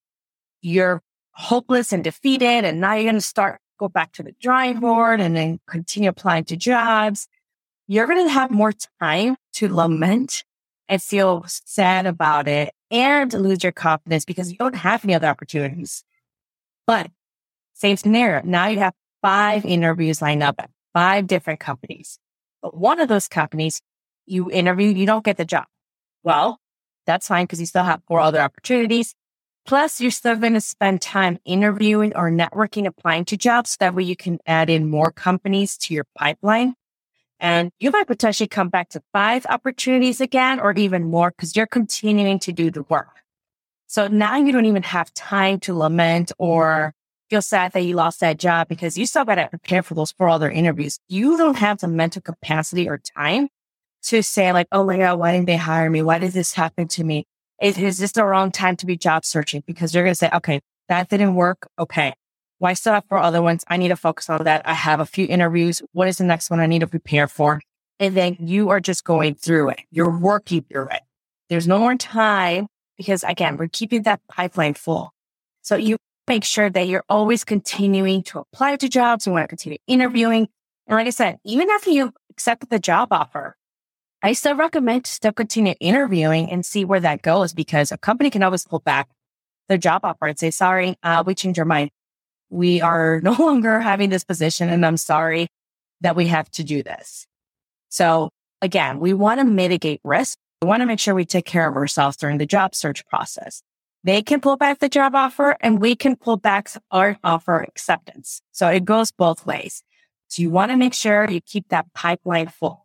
you're 0.62 1.02
hopeless 1.32 1.94
and 1.94 2.04
defeated. 2.04 2.66
And 2.66 2.82
now 2.82 2.96
you're 2.96 3.06
going 3.06 3.16
to 3.16 3.22
start, 3.22 3.62
go 3.80 3.88
back 3.88 4.12
to 4.14 4.24
the 4.24 4.34
drawing 4.42 4.82
board 4.82 5.22
and 5.22 5.34
then 5.34 5.62
continue 5.66 6.10
applying 6.10 6.44
to 6.46 6.58
jobs. 6.58 7.30
You're 7.88 8.08
going 8.08 8.28
to 8.28 8.34
have 8.34 8.52
more 8.52 8.74
time 9.00 9.38
to 9.54 9.74
lament 9.74 10.44
and 10.90 11.02
feel 11.02 11.46
sad 11.48 12.06
about 12.06 12.50
it 12.50 12.74
and 12.92 13.34
lose 13.34 13.64
your 13.64 13.72
confidence 13.72 14.26
because 14.26 14.52
you 14.52 14.58
don't 14.58 14.76
have 14.76 15.06
any 15.06 15.16
other 15.16 15.28
opportunities. 15.28 16.04
But 16.86 17.10
same 17.74 17.96
scenario. 17.96 18.42
Now 18.44 18.68
you 18.68 18.80
have 18.80 18.94
five 19.22 19.64
interviews 19.64 20.22
lined 20.22 20.44
up 20.44 20.56
at 20.60 20.70
five 20.94 21.28
different 21.28 21.62
companies. 21.62 22.20
But 22.62 22.76
one 22.76 23.00
of 23.00 23.08
those 23.08 23.30
companies 23.30 23.82
you 24.26 24.52
interview, 24.52 24.90
you 24.90 25.06
don't 25.06 25.24
get 25.24 25.38
the 25.38 25.46
job. 25.46 25.66
Well, 26.24 26.60
that's 27.06 27.28
fine 27.28 27.46
because 27.46 27.60
you 27.60 27.66
still 27.66 27.84
have 27.84 28.02
four 28.08 28.20
other 28.20 28.40
opportunities. 28.40 29.16
Plus, 29.66 30.02
you're 30.02 30.12
still 30.12 30.36
going 30.36 30.54
to 30.54 30.62
spend 30.62 31.02
time 31.02 31.40
interviewing 31.46 32.14
or 32.16 32.30
networking, 32.30 32.86
applying 32.86 33.24
to 33.26 33.38
jobs. 33.38 33.78
That 33.78 33.96
way 33.96 34.04
you 34.04 34.16
can 34.16 34.40
add 34.46 34.70
in 34.70 34.90
more 34.90 35.12
companies 35.12 35.78
to 35.80 35.94
your 35.94 36.06
pipeline. 36.18 36.76
And 37.40 37.72
you 37.80 37.92
might 37.92 38.08
potentially 38.08 38.48
come 38.48 38.70
back 38.70 38.90
to 38.90 39.02
five 39.14 39.46
opportunities 39.48 40.22
again 40.22 40.60
or 40.60 40.74
even 40.74 41.06
more 41.06 41.32
because 41.32 41.56
you're 41.56 41.68
continuing 41.68 42.40
to 42.40 42.52
do 42.52 42.72
the 42.72 42.84
work. 42.84 43.10
So 43.88 44.08
now 44.08 44.38
you 44.38 44.52
don't 44.52 44.66
even 44.66 44.84
have 44.84 45.14
time 45.14 45.60
to 45.62 45.78
lament 45.78 46.32
or 46.38 46.94
feel 47.30 47.42
sad 47.42 47.72
that 47.74 47.82
you 47.82 47.96
lost 47.96 48.20
that 48.20 48.38
job 48.38 48.68
because 48.68 48.98
you 48.98 49.06
still 49.06 49.26
got 49.26 49.36
to 49.36 49.48
prepare 49.48 49.84
for 49.84 49.94
those 49.94 50.12
four 50.12 50.30
other 50.30 50.50
interviews. 50.50 51.00
You 51.08 51.38
don't 51.38 51.58
have 51.58 51.80
the 51.80 51.88
mental 51.88 52.22
capacity 52.22 52.88
or 52.88 52.98
time 52.98 53.50
to 54.04 54.22
say 54.22 54.52
like, 54.54 54.68
Oh 54.72 54.84
my 54.86 54.98
God, 54.98 55.20
why 55.20 55.32
didn't 55.32 55.48
they 55.48 55.58
hire 55.58 55.90
me? 55.90 56.02
Why 56.02 56.20
did 56.20 56.34
this 56.34 56.54
happen 56.54 56.88
to 56.90 57.04
me? 57.04 57.26
Is, 57.62 57.78
is 57.78 57.98
this 57.98 58.12
the 58.12 58.26
wrong 58.26 58.52
time 58.52 58.76
to 58.78 58.86
be 58.86 58.98
job 58.98 59.26
searching? 59.26 59.64
Because 59.66 59.94
you're 59.94 60.04
going 60.04 60.12
to 60.12 60.18
say, 60.18 60.30
okay, 60.34 60.60
that 60.90 61.10
didn't 61.10 61.36
work. 61.36 61.68
Okay. 61.80 62.14
Why 62.60 62.74
still 62.74 62.94
have 62.94 63.06
four 63.06 63.20
other 63.20 63.42
ones? 63.42 63.64
I 63.68 63.78
need 63.78 63.90
to 63.90 63.96
focus 63.96 64.30
on 64.30 64.44
that. 64.44 64.68
I 64.68 64.74
have 64.74 65.00
a 65.00 65.06
few 65.06 65.26
interviews. 65.28 65.82
What 65.94 66.08
is 66.08 66.18
the 66.18 66.24
next 66.24 66.50
one 66.50 66.60
I 66.60 66.66
need 66.66 66.80
to 66.80 66.88
prepare 66.88 67.28
for? 67.28 67.62
And 68.00 68.18
then 68.18 68.38
you 68.40 68.70
are 68.70 68.80
just 68.80 69.04
going 69.04 69.36
through 69.36 69.70
it. 69.70 69.82
You're 69.92 70.18
working 70.18 70.64
through 70.64 70.88
it. 70.90 71.02
There's 71.50 71.68
no 71.68 71.80
more 71.80 71.96
time 71.96 72.68
because 72.98 73.24
again, 73.24 73.58
we're 73.58 73.68
keeping 73.68 74.04
that 74.04 74.22
pipeline 74.28 74.74
full. 74.74 75.14
So 75.62 75.76
you 75.76 75.98
make 76.28 76.44
sure 76.44 76.70
that 76.70 76.88
you're 76.88 77.04
always 77.10 77.44
continuing 77.44 78.24
to 78.24 78.40
apply 78.40 78.76
to 78.78 78.90
jobs. 78.90 79.26
You 79.26 79.34
want 79.34 79.44
to 79.44 79.48
continue 79.48 79.78
interviewing. 79.88 80.48
And 80.88 80.98
like 80.98 81.08
I 81.08 81.12
said, 81.12 81.38
even 81.46 81.70
after 81.70 81.92
you 81.92 82.12
accepted 82.30 82.70
the 82.70 82.80
job 82.80 83.10
offer, 83.12 83.56
I 84.24 84.34
still 84.34 84.56
recommend 84.56 85.06
to 85.06 85.32
continue 85.32 85.76
interviewing 85.80 86.50
and 86.50 86.66
see 86.66 86.86
where 86.86 87.02
that 87.02 87.22
goes 87.22 87.54
because 87.54 87.92
a 87.92 87.98
company 87.98 88.30
can 88.30 88.42
always 88.42 88.66
pull 88.66 88.80
back 88.80 89.10
their 89.68 89.78
job 89.78 90.02
offer 90.04 90.28
and 90.28 90.40
say, 90.40 90.50
sorry, 90.50 90.96
uh, 91.04 91.24
we 91.26 91.36
changed 91.36 91.60
our 91.60 91.66
mind 91.66 91.92
we 92.54 92.82
are 92.82 93.20
no 93.24 93.34
longer 93.34 93.80
having 93.80 94.10
this 94.10 94.24
position 94.24 94.70
and 94.70 94.86
I'm 94.86 94.98
sorry 94.98 95.48
that 96.02 96.16
we 96.16 96.28
have 96.28 96.50
to 96.52 96.64
do 96.64 96.84
this. 96.84 97.26
So 97.90 98.30
again, 98.62 99.00
we 99.00 99.14
want 99.14 99.40
to 99.40 99.46
mitigate 99.46 100.02
risk. 100.04 100.38
We 100.62 100.68
want 100.68 100.82
to 100.82 100.86
make 100.86 101.00
sure 101.00 101.16
we 101.16 101.26
take 101.26 101.46
care 101.46 101.68
of 101.68 101.76
ourselves 101.76 102.18
during 102.18 102.38
the 102.38 102.46
job 102.46 102.76
search 102.76 103.06
process. 103.08 103.62
They 104.06 104.22
can 104.22 104.42
pull 104.42 104.58
back 104.58 104.80
the 104.80 104.90
job 104.90 105.16
offer 105.16 105.56
and 105.62 105.80
we 105.82 105.96
can 105.96 106.16
pull 106.16 106.38
back 106.38 106.70
our 106.92 107.18
offer 107.24 107.62
acceptance. 107.62 108.42
So 108.52 108.68
it 108.68 108.86
goes 108.86 109.12
both 109.12 109.46
ways. 109.46 109.82
So 110.28 110.42
you 110.42 110.50
want 110.50 110.72
to 110.72 110.78
make 110.78 110.94
sure 110.94 111.30
you 111.30 111.42
keep 111.42 111.70
that 111.70 111.94
pipeline 111.94 112.48
full. 112.48 112.83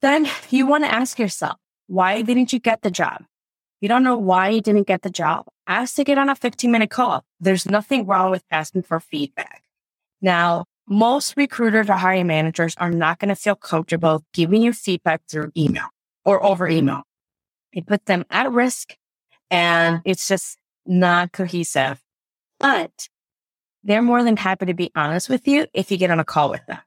Then 0.00 0.28
you 0.50 0.66
want 0.66 0.84
to 0.84 0.92
ask 0.92 1.18
yourself, 1.18 1.56
why 1.86 2.22
didn't 2.22 2.52
you 2.52 2.58
get 2.58 2.82
the 2.82 2.90
job? 2.90 3.24
You 3.80 3.88
don't 3.88 4.02
know 4.02 4.18
why 4.18 4.50
you 4.50 4.60
didn't 4.60 4.86
get 4.86 5.02
the 5.02 5.10
job 5.10 5.46
ask 5.68 5.94
to 5.96 6.04
get 6.04 6.18
on 6.18 6.28
a 6.28 6.34
15 6.34 6.70
minute 6.70 6.90
call. 6.90 7.24
There's 7.38 7.66
nothing 7.66 8.06
wrong 8.06 8.30
with 8.30 8.42
asking 8.50 8.82
for 8.82 8.98
feedback. 8.98 9.62
Now, 10.20 10.64
most 10.88 11.36
recruiters 11.36 11.88
or 11.88 11.92
hiring 11.92 12.26
managers 12.26 12.74
are 12.78 12.90
not 12.90 13.18
going 13.18 13.28
to 13.28 13.36
feel 13.36 13.54
comfortable 13.54 14.24
giving 14.32 14.62
you 14.62 14.72
feedback 14.72 15.20
through 15.30 15.52
email 15.56 15.86
or 16.24 16.42
over 16.42 16.66
email. 16.66 17.02
It 17.72 17.86
puts 17.86 18.04
them 18.06 18.24
at 18.30 18.50
risk 18.50 18.96
and 19.50 20.00
it's 20.04 20.26
just 20.26 20.56
not 20.86 21.32
cohesive. 21.32 22.00
But 22.58 23.08
they're 23.84 24.02
more 24.02 24.24
than 24.24 24.38
happy 24.38 24.66
to 24.66 24.74
be 24.74 24.90
honest 24.96 25.28
with 25.28 25.46
you 25.46 25.66
if 25.74 25.90
you 25.90 25.98
get 25.98 26.10
on 26.10 26.18
a 26.18 26.24
call 26.24 26.50
with 26.50 26.64
them. 26.66 26.78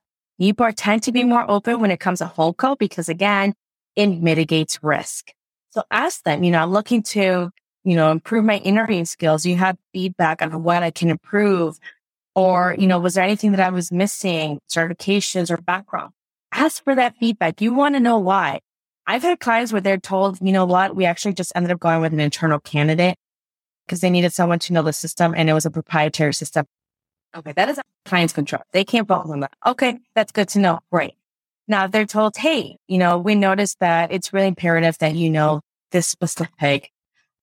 You 0.41 0.53
tend 0.53 1.03
to 1.03 1.11
be 1.11 1.21
mm-hmm. 1.21 1.29
more 1.29 1.49
open 1.49 1.79
when 1.79 1.91
it 1.91 1.99
comes 1.99 2.19
to 2.19 2.53
call 2.57 2.75
because 2.75 3.09
again, 3.09 3.53
it 3.95 4.07
mitigates 4.07 4.83
risk. 4.83 5.31
So 5.71 5.83
ask 5.91 6.23
them, 6.23 6.43
you 6.43 6.51
know, 6.51 6.61
I'm 6.63 6.71
looking 6.71 7.03
to 7.03 7.51
you 7.83 7.95
know, 7.95 8.11
improve 8.11 8.45
my 8.45 8.57
interviewing 8.57 9.05
skills? 9.05 9.45
You 9.45 9.55
have 9.57 9.77
feedback 9.93 10.41
on 10.41 10.63
what 10.63 10.83
I 10.83 10.91
can 10.91 11.09
improve? 11.09 11.79
Or, 12.35 12.75
you 12.77 12.87
know, 12.87 12.99
was 12.99 13.15
there 13.15 13.23
anything 13.23 13.51
that 13.51 13.59
I 13.59 13.69
was 13.69 13.91
missing, 13.91 14.59
certifications 14.69 15.51
or 15.51 15.57
background? 15.57 16.13
Ask 16.53 16.83
for 16.83 16.95
that 16.95 17.15
feedback. 17.17 17.61
You 17.61 17.73
want 17.73 17.95
to 17.95 17.99
know 17.99 18.19
why. 18.19 18.59
I've 19.07 19.23
had 19.23 19.39
clients 19.39 19.71
where 19.71 19.81
they're 19.81 19.97
told, 19.97 20.39
you 20.41 20.53
know 20.53 20.65
what, 20.65 20.95
we 20.95 21.05
actually 21.05 21.33
just 21.33 21.51
ended 21.55 21.71
up 21.71 21.79
going 21.79 22.01
with 22.01 22.13
an 22.13 22.19
internal 22.19 22.59
candidate 22.59 23.15
because 23.85 23.99
they 23.99 24.09
needed 24.09 24.31
someone 24.31 24.59
to 24.59 24.73
know 24.73 24.83
the 24.83 24.93
system 24.93 25.33
and 25.35 25.49
it 25.49 25.53
was 25.53 25.65
a 25.65 25.71
proprietary 25.71 26.33
system. 26.33 26.65
Okay, 27.35 27.53
that 27.53 27.69
is 27.69 27.79
client's 28.05 28.33
control. 28.33 28.63
They 28.71 28.83
can't 28.83 29.07
vote 29.07 29.25
on 29.27 29.41
that. 29.41 29.53
Okay, 29.65 29.99
that's 30.15 30.31
good 30.31 30.49
to 30.49 30.59
know. 30.59 30.79
Great. 30.91 31.13
Now 31.67 31.87
they're 31.87 32.05
told, 32.05 32.35
hey, 32.37 32.77
you 32.87 32.97
know, 32.97 33.17
we 33.17 33.35
noticed 33.35 33.79
that 33.79 34.11
it's 34.11 34.33
really 34.33 34.47
imperative 34.47 34.97
that 34.99 35.15
you 35.15 35.29
know 35.29 35.61
this 35.91 36.07
specific 36.07 36.91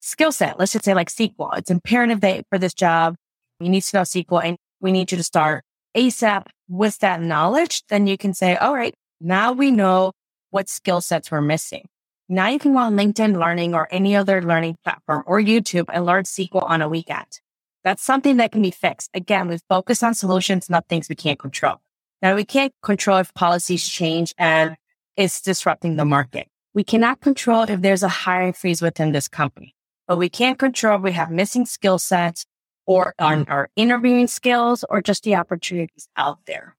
skill 0.01 0.33
set. 0.33 0.59
Let's 0.59 0.73
just 0.73 0.85
say 0.85 0.95
like 0.95 1.09
SQL. 1.09 1.57
It's 1.57 1.71
imperative 1.71 2.21
that 2.21 2.45
for 2.51 2.59
this 2.59 2.75
job, 2.75 3.17
you 3.61 3.69
need 3.69 3.83
to 3.83 3.97
know 3.97 4.03
SQL 4.03 4.45
and 4.45 4.59
we 4.81 4.93
need 4.93 5.11
you 5.11 5.17
to 5.19 5.25
start 5.25 5.65
ASAP 5.97 6.47
with 6.69 6.99
that 6.99 7.21
knowledge, 7.21 7.83
then 7.89 8.07
you 8.07 8.17
can 8.17 8.35
say, 8.35 8.57
all 8.57 8.75
right, 8.75 8.95
now 9.21 9.53
we 9.53 9.71
know 9.71 10.13
what 10.51 10.69
skill 10.69 11.01
sets 11.01 11.31
we're 11.31 11.41
missing. 11.41 11.89
Now 12.29 12.49
you 12.49 12.59
can 12.59 12.73
go 12.73 12.79
on 12.79 12.97
LinkedIn 12.97 13.39
Learning 13.39 13.75
or 13.75 13.89
any 13.91 14.15
other 14.15 14.43
learning 14.43 14.77
platform 14.85 15.25
or 15.27 15.41
YouTube 15.41 15.87
and 15.93 16.05
learn 16.05 16.25
SQL 16.25 16.69
on 16.69 16.83
a 16.83 16.89
weekend. 16.89 17.41
That's 17.85 18.03
something 18.03 18.37
that 18.39 18.53
can 18.53 18.63
be 18.63 18.71
fixed. 18.71 19.11
Again, 19.15 19.49
we 19.49 19.59
focus 19.69 20.03
on 20.03 20.15
solutions, 20.15 20.69
not 20.69 20.89
things 20.89 21.09
we 21.09 21.15
can't 21.15 21.39
control. 21.39 21.77
Now 22.21 22.35
we 22.35 22.45
can't 22.45 22.73
control 22.83 23.19
if 23.19 23.33
policies 23.35 23.89
change 23.89 24.35
and 24.37 24.77
it's 25.17 25.41
disrupting 25.41 25.97
the 25.97 26.05
market. 26.05 26.49
We 26.75 26.85
cannot 26.85 27.21
control 27.21 27.63
if 27.63 27.81
there's 27.81 28.03
a 28.03 28.09
hiring 28.09 28.53
freeze 28.53 28.83
within 28.83 29.13
this 29.13 29.29
company, 29.29 29.75
but 30.07 30.19
we 30.19 30.29
can't 30.29 30.59
control 30.59 30.97
if 30.97 31.03
we 31.03 31.13
have 31.13 31.31
missing 31.31 31.67
skill 31.67 31.99
sets 31.99 32.45
or 32.87 33.15
on 33.19 33.47
our 33.49 33.69
interviewing 33.77 34.27
skills 34.27 34.85
or 34.89 35.03
just 35.03 35.23
the 35.25 35.37
opportunities 35.37 36.09
out 36.17 36.39
there. 36.47 36.77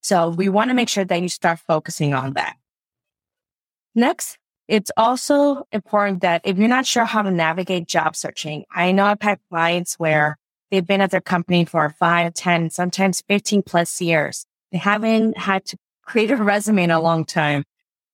So 0.00 0.28
we 0.28 0.48
want 0.48 0.70
to 0.70 0.74
make 0.74 0.88
sure 0.88 1.04
that 1.04 1.20
you 1.20 1.28
start 1.28 1.58
focusing 1.58 2.14
on 2.14 2.34
that. 2.34 2.56
Next, 3.94 4.38
it's 4.68 4.90
also 4.98 5.66
important 5.72 6.20
that 6.20 6.42
if 6.44 6.58
you're 6.58 6.68
not 6.68 6.86
sure 6.86 7.06
how 7.06 7.22
to 7.22 7.30
navigate 7.30 7.88
job 7.88 8.14
searching, 8.14 8.64
I 8.70 8.92
know 8.92 9.06
I've 9.06 9.22
had 9.22 9.40
clients 9.50 9.94
where 9.94 10.36
they've 10.70 10.86
been 10.86 11.00
at 11.00 11.10
their 11.10 11.22
company 11.22 11.64
for 11.64 11.88
five, 11.98 12.34
10, 12.34 12.68
sometimes 12.70 13.22
15 13.28 13.62
plus 13.62 14.00
years. 14.00 14.44
They 14.70 14.78
haven't 14.78 15.38
had 15.38 15.64
to 15.66 15.78
create 16.04 16.30
a 16.30 16.36
resume 16.36 16.84
in 16.84 16.90
a 16.90 17.00
long 17.00 17.24
time. 17.24 17.64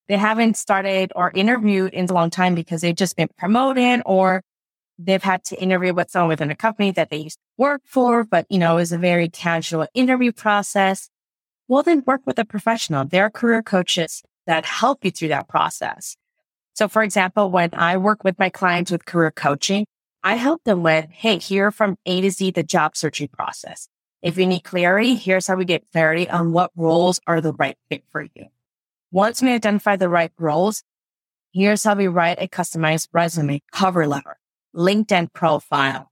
They 0.06 0.16
haven't 0.16 0.56
started 0.56 1.12
or 1.16 1.32
interviewed 1.34 1.92
in 1.92 2.08
a 2.08 2.12
long 2.12 2.30
time 2.30 2.54
because 2.54 2.82
they've 2.82 2.94
just 2.94 3.16
been 3.16 3.30
promoted 3.36 4.02
or 4.06 4.42
they've 4.96 5.22
had 5.22 5.42
to 5.44 5.60
interview 5.60 5.92
with 5.92 6.10
someone 6.10 6.28
within 6.28 6.52
a 6.52 6.56
company 6.56 6.92
that 6.92 7.10
they 7.10 7.16
used 7.16 7.38
to 7.38 7.62
work 7.62 7.82
for, 7.84 8.22
but 8.22 8.46
you 8.48 8.58
know, 8.58 8.76
was 8.76 8.92
a 8.92 8.98
very 8.98 9.28
casual 9.28 9.88
interview 9.92 10.30
process. 10.30 11.08
Well, 11.66 11.82
then 11.82 12.04
work 12.06 12.20
with 12.26 12.38
a 12.38 12.44
professional. 12.44 13.04
There 13.04 13.24
are 13.24 13.30
career 13.30 13.62
coaches 13.62 14.22
that 14.46 14.64
help 14.66 15.04
you 15.04 15.10
through 15.10 15.28
that 15.28 15.48
process. 15.48 16.16
So 16.74 16.88
for 16.88 17.02
example, 17.02 17.50
when 17.50 17.70
I 17.72 17.96
work 17.96 18.24
with 18.24 18.38
my 18.38 18.50
clients 18.50 18.90
with 18.90 19.04
career 19.04 19.30
coaching, 19.30 19.86
I 20.22 20.34
help 20.34 20.64
them 20.64 20.82
with, 20.82 21.06
Hey, 21.10 21.38
here 21.38 21.70
from 21.70 21.96
A 22.04 22.20
to 22.20 22.30
Z, 22.30 22.50
the 22.50 22.62
job 22.62 22.96
searching 22.96 23.28
process. 23.28 23.88
If 24.22 24.38
you 24.38 24.46
need 24.46 24.64
clarity, 24.64 25.14
here's 25.14 25.46
how 25.46 25.54
we 25.54 25.66
get 25.66 25.84
clarity 25.92 26.28
on 26.28 26.52
what 26.52 26.70
roles 26.76 27.20
are 27.26 27.40
the 27.40 27.52
right 27.52 27.76
fit 27.90 28.04
for 28.10 28.22
you. 28.22 28.46
Once 29.12 29.42
we 29.42 29.52
identify 29.52 29.96
the 29.96 30.08
right 30.08 30.32
roles, 30.38 30.82
here's 31.52 31.84
how 31.84 31.94
we 31.94 32.08
write 32.08 32.40
a 32.40 32.48
customized 32.48 33.08
resume, 33.12 33.60
cover 33.70 34.06
letter, 34.06 34.38
LinkedIn 34.74 35.32
profile. 35.32 36.10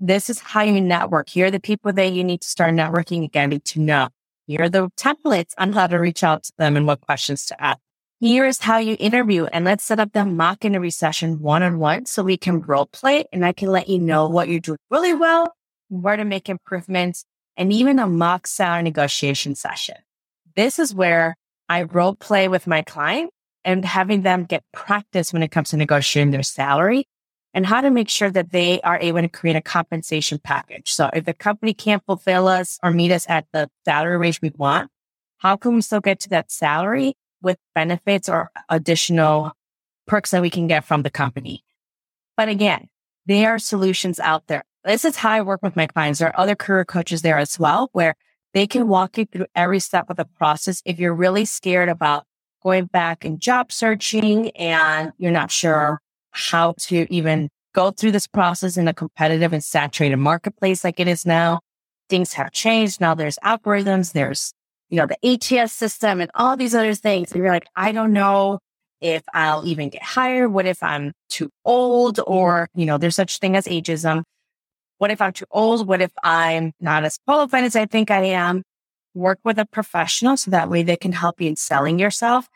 This 0.00 0.30
is 0.30 0.40
how 0.40 0.62
you 0.62 0.80
network. 0.80 1.28
Here 1.28 1.46
are 1.46 1.50
the 1.50 1.60
people 1.60 1.92
that 1.92 2.12
you 2.12 2.24
need 2.24 2.40
to 2.40 2.48
start 2.48 2.74
networking 2.74 3.30
getting 3.30 3.60
to 3.60 3.80
know. 3.80 4.08
Here 4.46 4.62
are 4.62 4.68
the 4.68 4.88
templates 4.96 5.52
on 5.58 5.74
how 5.74 5.86
to 5.86 5.98
reach 5.98 6.24
out 6.24 6.42
to 6.44 6.52
them 6.58 6.76
and 6.76 6.86
what 6.86 7.02
questions 7.02 7.46
to 7.46 7.62
ask. 7.62 7.78
Here 8.22 8.46
is 8.46 8.60
how 8.60 8.78
you 8.78 8.96
interview 9.00 9.46
and 9.46 9.64
let's 9.64 9.82
set 9.82 9.98
up 9.98 10.12
the 10.12 10.24
mock 10.24 10.64
interview 10.64 10.90
session 10.90 11.40
one 11.40 11.64
on 11.64 11.80
one 11.80 12.06
so 12.06 12.22
we 12.22 12.36
can 12.36 12.60
role 12.60 12.86
play 12.86 13.24
and 13.32 13.44
I 13.44 13.50
can 13.50 13.66
let 13.66 13.88
you 13.88 13.98
know 13.98 14.28
what 14.28 14.46
you're 14.46 14.60
doing 14.60 14.78
really 14.92 15.12
well, 15.12 15.52
where 15.88 16.14
to 16.14 16.24
make 16.24 16.48
improvements, 16.48 17.24
and 17.56 17.72
even 17.72 17.98
a 17.98 18.06
mock 18.06 18.46
salary 18.46 18.84
negotiation 18.84 19.56
session. 19.56 19.96
This 20.54 20.78
is 20.78 20.94
where 20.94 21.34
I 21.68 21.82
role 21.82 22.14
play 22.14 22.46
with 22.46 22.68
my 22.68 22.82
client 22.82 23.32
and 23.64 23.84
having 23.84 24.22
them 24.22 24.44
get 24.44 24.62
practice 24.72 25.32
when 25.32 25.42
it 25.42 25.50
comes 25.50 25.70
to 25.70 25.76
negotiating 25.76 26.30
their 26.30 26.44
salary 26.44 27.08
and 27.52 27.66
how 27.66 27.80
to 27.80 27.90
make 27.90 28.08
sure 28.08 28.30
that 28.30 28.52
they 28.52 28.80
are 28.82 29.00
able 29.00 29.22
to 29.22 29.28
create 29.28 29.56
a 29.56 29.60
compensation 29.60 30.38
package. 30.38 30.92
So 30.92 31.10
if 31.12 31.24
the 31.24 31.34
company 31.34 31.74
can't 31.74 32.06
fulfill 32.06 32.46
us 32.46 32.78
or 32.84 32.92
meet 32.92 33.10
us 33.10 33.26
at 33.28 33.46
the 33.52 33.68
salary 33.84 34.16
range 34.16 34.40
we 34.40 34.52
want, 34.56 34.92
how 35.38 35.56
can 35.56 35.74
we 35.74 35.82
still 35.82 36.00
get 36.00 36.20
to 36.20 36.28
that 36.28 36.52
salary 36.52 37.16
with 37.42 37.58
benefits 37.74 38.28
or 38.28 38.50
additional 38.68 39.52
perks 40.06 40.30
that 40.30 40.42
we 40.42 40.50
can 40.50 40.66
get 40.66 40.84
from 40.84 41.02
the 41.02 41.10
company. 41.10 41.64
But 42.36 42.48
again, 42.48 42.88
there 43.26 43.54
are 43.54 43.58
solutions 43.58 44.18
out 44.18 44.46
there. 44.46 44.64
This 44.84 45.04
is 45.04 45.16
how 45.16 45.30
I 45.30 45.42
work 45.42 45.62
with 45.62 45.76
my 45.76 45.86
clients. 45.86 46.18
There 46.18 46.28
are 46.28 46.40
other 46.40 46.56
career 46.56 46.84
coaches 46.84 47.22
there 47.22 47.38
as 47.38 47.58
well, 47.58 47.88
where 47.92 48.16
they 48.52 48.66
can 48.66 48.88
walk 48.88 49.16
you 49.16 49.26
through 49.26 49.46
every 49.54 49.78
step 49.78 50.10
of 50.10 50.16
the 50.16 50.24
process. 50.24 50.82
If 50.84 50.98
you're 50.98 51.14
really 51.14 51.44
scared 51.44 51.88
about 51.88 52.24
going 52.62 52.86
back 52.86 53.24
and 53.24 53.40
job 53.40 53.72
searching 53.72 54.50
and 54.50 55.12
you're 55.18 55.30
not 55.30 55.50
sure 55.50 56.00
how 56.32 56.74
to 56.78 57.06
even 57.12 57.48
go 57.74 57.90
through 57.90 58.12
this 58.12 58.26
process 58.26 58.76
in 58.76 58.88
a 58.88 58.94
competitive 58.94 59.52
and 59.52 59.64
saturated 59.64 60.16
marketplace 60.16 60.84
like 60.84 61.00
it 61.00 61.08
is 61.08 61.24
now, 61.24 61.60
things 62.08 62.34
have 62.34 62.52
changed. 62.52 63.00
Now 63.00 63.14
there's 63.14 63.38
algorithms, 63.44 64.12
there's 64.12 64.52
you 64.92 64.98
know, 64.98 65.06
the 65.06 65.58
ATS 65.58 65.72
system 65.72 66.20
and 66.20 66.30
all 66.34 66.54
these 66.54 66.74
other 66.74 66.94
things. 66.94 67.32
And 67.32 67.42
you're 67.42 67.50
like, 67.50 67.66
I 67.74 67.92
don't 67.92 68.12
know 68.12 68.58
if 69.00 69.22
I'll 69.32 69.66
even 69.66 69.88
get 69.88 70.02
hired. 70.02 70.52
What 70.52 70.66
if 70.66 70.82
I'm 70.82 71.12
too 71.30 71.48
old 71.64 72.20
or, 72.26 72.68
you 72.74 72.84
know, 72.84 72.98
there's 72.98 73.16
such 73.16 73.38
thing 73.38 73.56
as 73.56 73.66
ageism. 73.66 74.22
What 74.98 75.10
if 75.10 75.22
I'm 75.22 75.32
too 75.32 75.46
old? 75.50 75.88
What 75.88 76.02
if 76.02 76.12
I'm 76.22 76.72
not 76.78 77.04
as 77.04 77.18
qualified 77.26 77.64
as 77.64 77.74
I 77.74 77.86
think 77.86 78.10
I 78.10 78.24
am? 78.24 78.64
Work 79.14 79.38
with 79.44 79.58
a 79.58 79.64
professional 79.64 80.36
so 80.36 80.50
that 80.50 80.68
way 80.68 80.82
they 80.82 80.96
can 80.96 81.12
help 81.12 81.40
you 81.40 81.48
in 81.48 81.56
selling 81.56 81.98
yourself, 81.98 82.46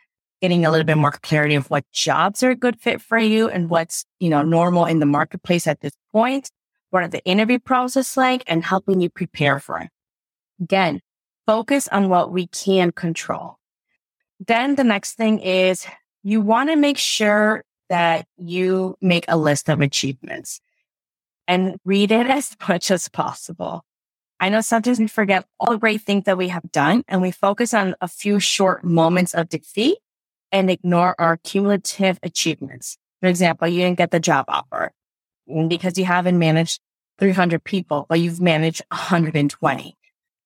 getting 0.42 0.66
a 0.66 0.70
little 0.70 0.85
bit 0.85 0.99
more 0.99 1.12
clarity 1.12 1.55
of 1.55 1.70
what 1.70 1.85
jobs 1.90 2.42
are 2.42 2.51
a 2.51 2.55
good 2.55 2.79
fit 2.79 3.01
for 3.01 3.18
you 3.18 3.49
and 3.49 3.70
what's, 3.70 4.05
you 4.20 4.29
know, 4.29 4.42
normal 4.42 4.85
in 4.85 4.99
the 4.99 5.07
marketplace 5.07 5.66
at 5.66 5.81
this 5.81 5.94
point. 6.12 6.51
What 6.90 7.03
are 7.03 7.09
the 7.09 7.25
interview 7.25 7.59
process 7.59 8.14
like 8.14 8.44
and 8.46 8.62
helping 8.62 9.01
you 9.01 9.09
prepare 9.09 9.59
for 9.59 9.81
it. 9.81 9.88
Again, 10.61 11.01
focus 11.46 11.88
on 11.88 12.09
what 12.09 12.32
we 12.32 12.48
can 12.48 12.90
control. 12.90 13.59
Then 14.44 14.74
the 14.74 14.85
next 14.85 15.14
thing 15.14 15.38
is 15.38 15.87
you 16.22 16.40
want 16.40 16.70
to 16.70 16.76
make 16.76 16.98
sure 16.98 17.64
that 17.88 18.26
you 18.37 18.96
make 19.00 19.24
a 19.28 19.37
list 19.37 19.68
of 19.68 19.80
achievements 19.80 20.61
and 21.46 21.76
read 21.85 22.11
it 22.11 22.26
as 22.30 22.56
much 22.68 22.90
as 22.90 23.09
possible. 23.09 23.85
I 24.38 24.50
know 24.50 24.61
sometimes 24.61 24.98
we 24.98 25.06
forget 25.06 25.46
all 25.59 25.72
the 25.72 25.78
great 25.78 26.02
things 26.02 26.24
that 26.24 26.37
we 26.37 26.48
have 26.48 26.70
done 26.70 27.04
and 27.09 27.22
we 27.22 27.30
focus 27.30 27.72
on 27.72 27.94
a 28.02 28.09
few 28.09 28.38
short 28.38 28.85
moments 28.85 29.32
of 29.32 29.48
defeat 29.48 29.98
and 30.52 30.70
ignore 30.70 31.14
our 31.18 31.38
cumulative 31.38 32.18
achievements. 32.22 32.98
For 33.20 33.28
example, 33.28 33.66
you 33.66 33.80
didn't 33.80 33.96
get 33.96 34.11
the 34.11 34.20
job 34.20 34.44
offer 34.48 34.92
because 35.68 35.96
you 35.96 36.04
haven't 36.04 36.38
managed 36.38 36.80
300 37.18 37.64
people, 37.64 38.04
but 38.11 38.20
you've 38.20 38.40
managed 38.40 38.82
120 38.90 39.96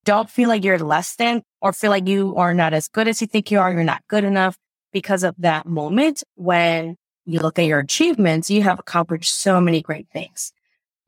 don't 0.05 0.31
feel 0.31 0.49
like 0.49 0.65
you're 0.65 0.79
less 0.79 1.17
than 1.17 1.43
or 1.61 1.73
feel 1.73 1.91
like 1.91 2.09
you 2.09 2.37
are 2.37 2.55
not 2.55 2.73
as 2.73 2.89
good 2.89 3.09
as 3.09 3.21
you 3.21 3.27
think 3.27 3.51
you 3.51 3.59
are. 3.61 3.73
You're 3.73 3.85
not 3.85 4.03
good 4.09 4.25
enough 4.25 4.57
because 4.93 5.23
of 5.23 5.35
that 5.39 5.67
moment 5.67 6.23
when 6.35 6.97
you 7.27 7.41
look 7.41 7.59
at 7.59 7.67
your 7.67 7.79
achievements, 7.79 8.51
you 8.51 8.63
have 8.63 8.79
accomplished 8.79 9.35
so 9.35 9.61
many 9.61 9.83
great 9.83 10.09
things. 10.13 10.53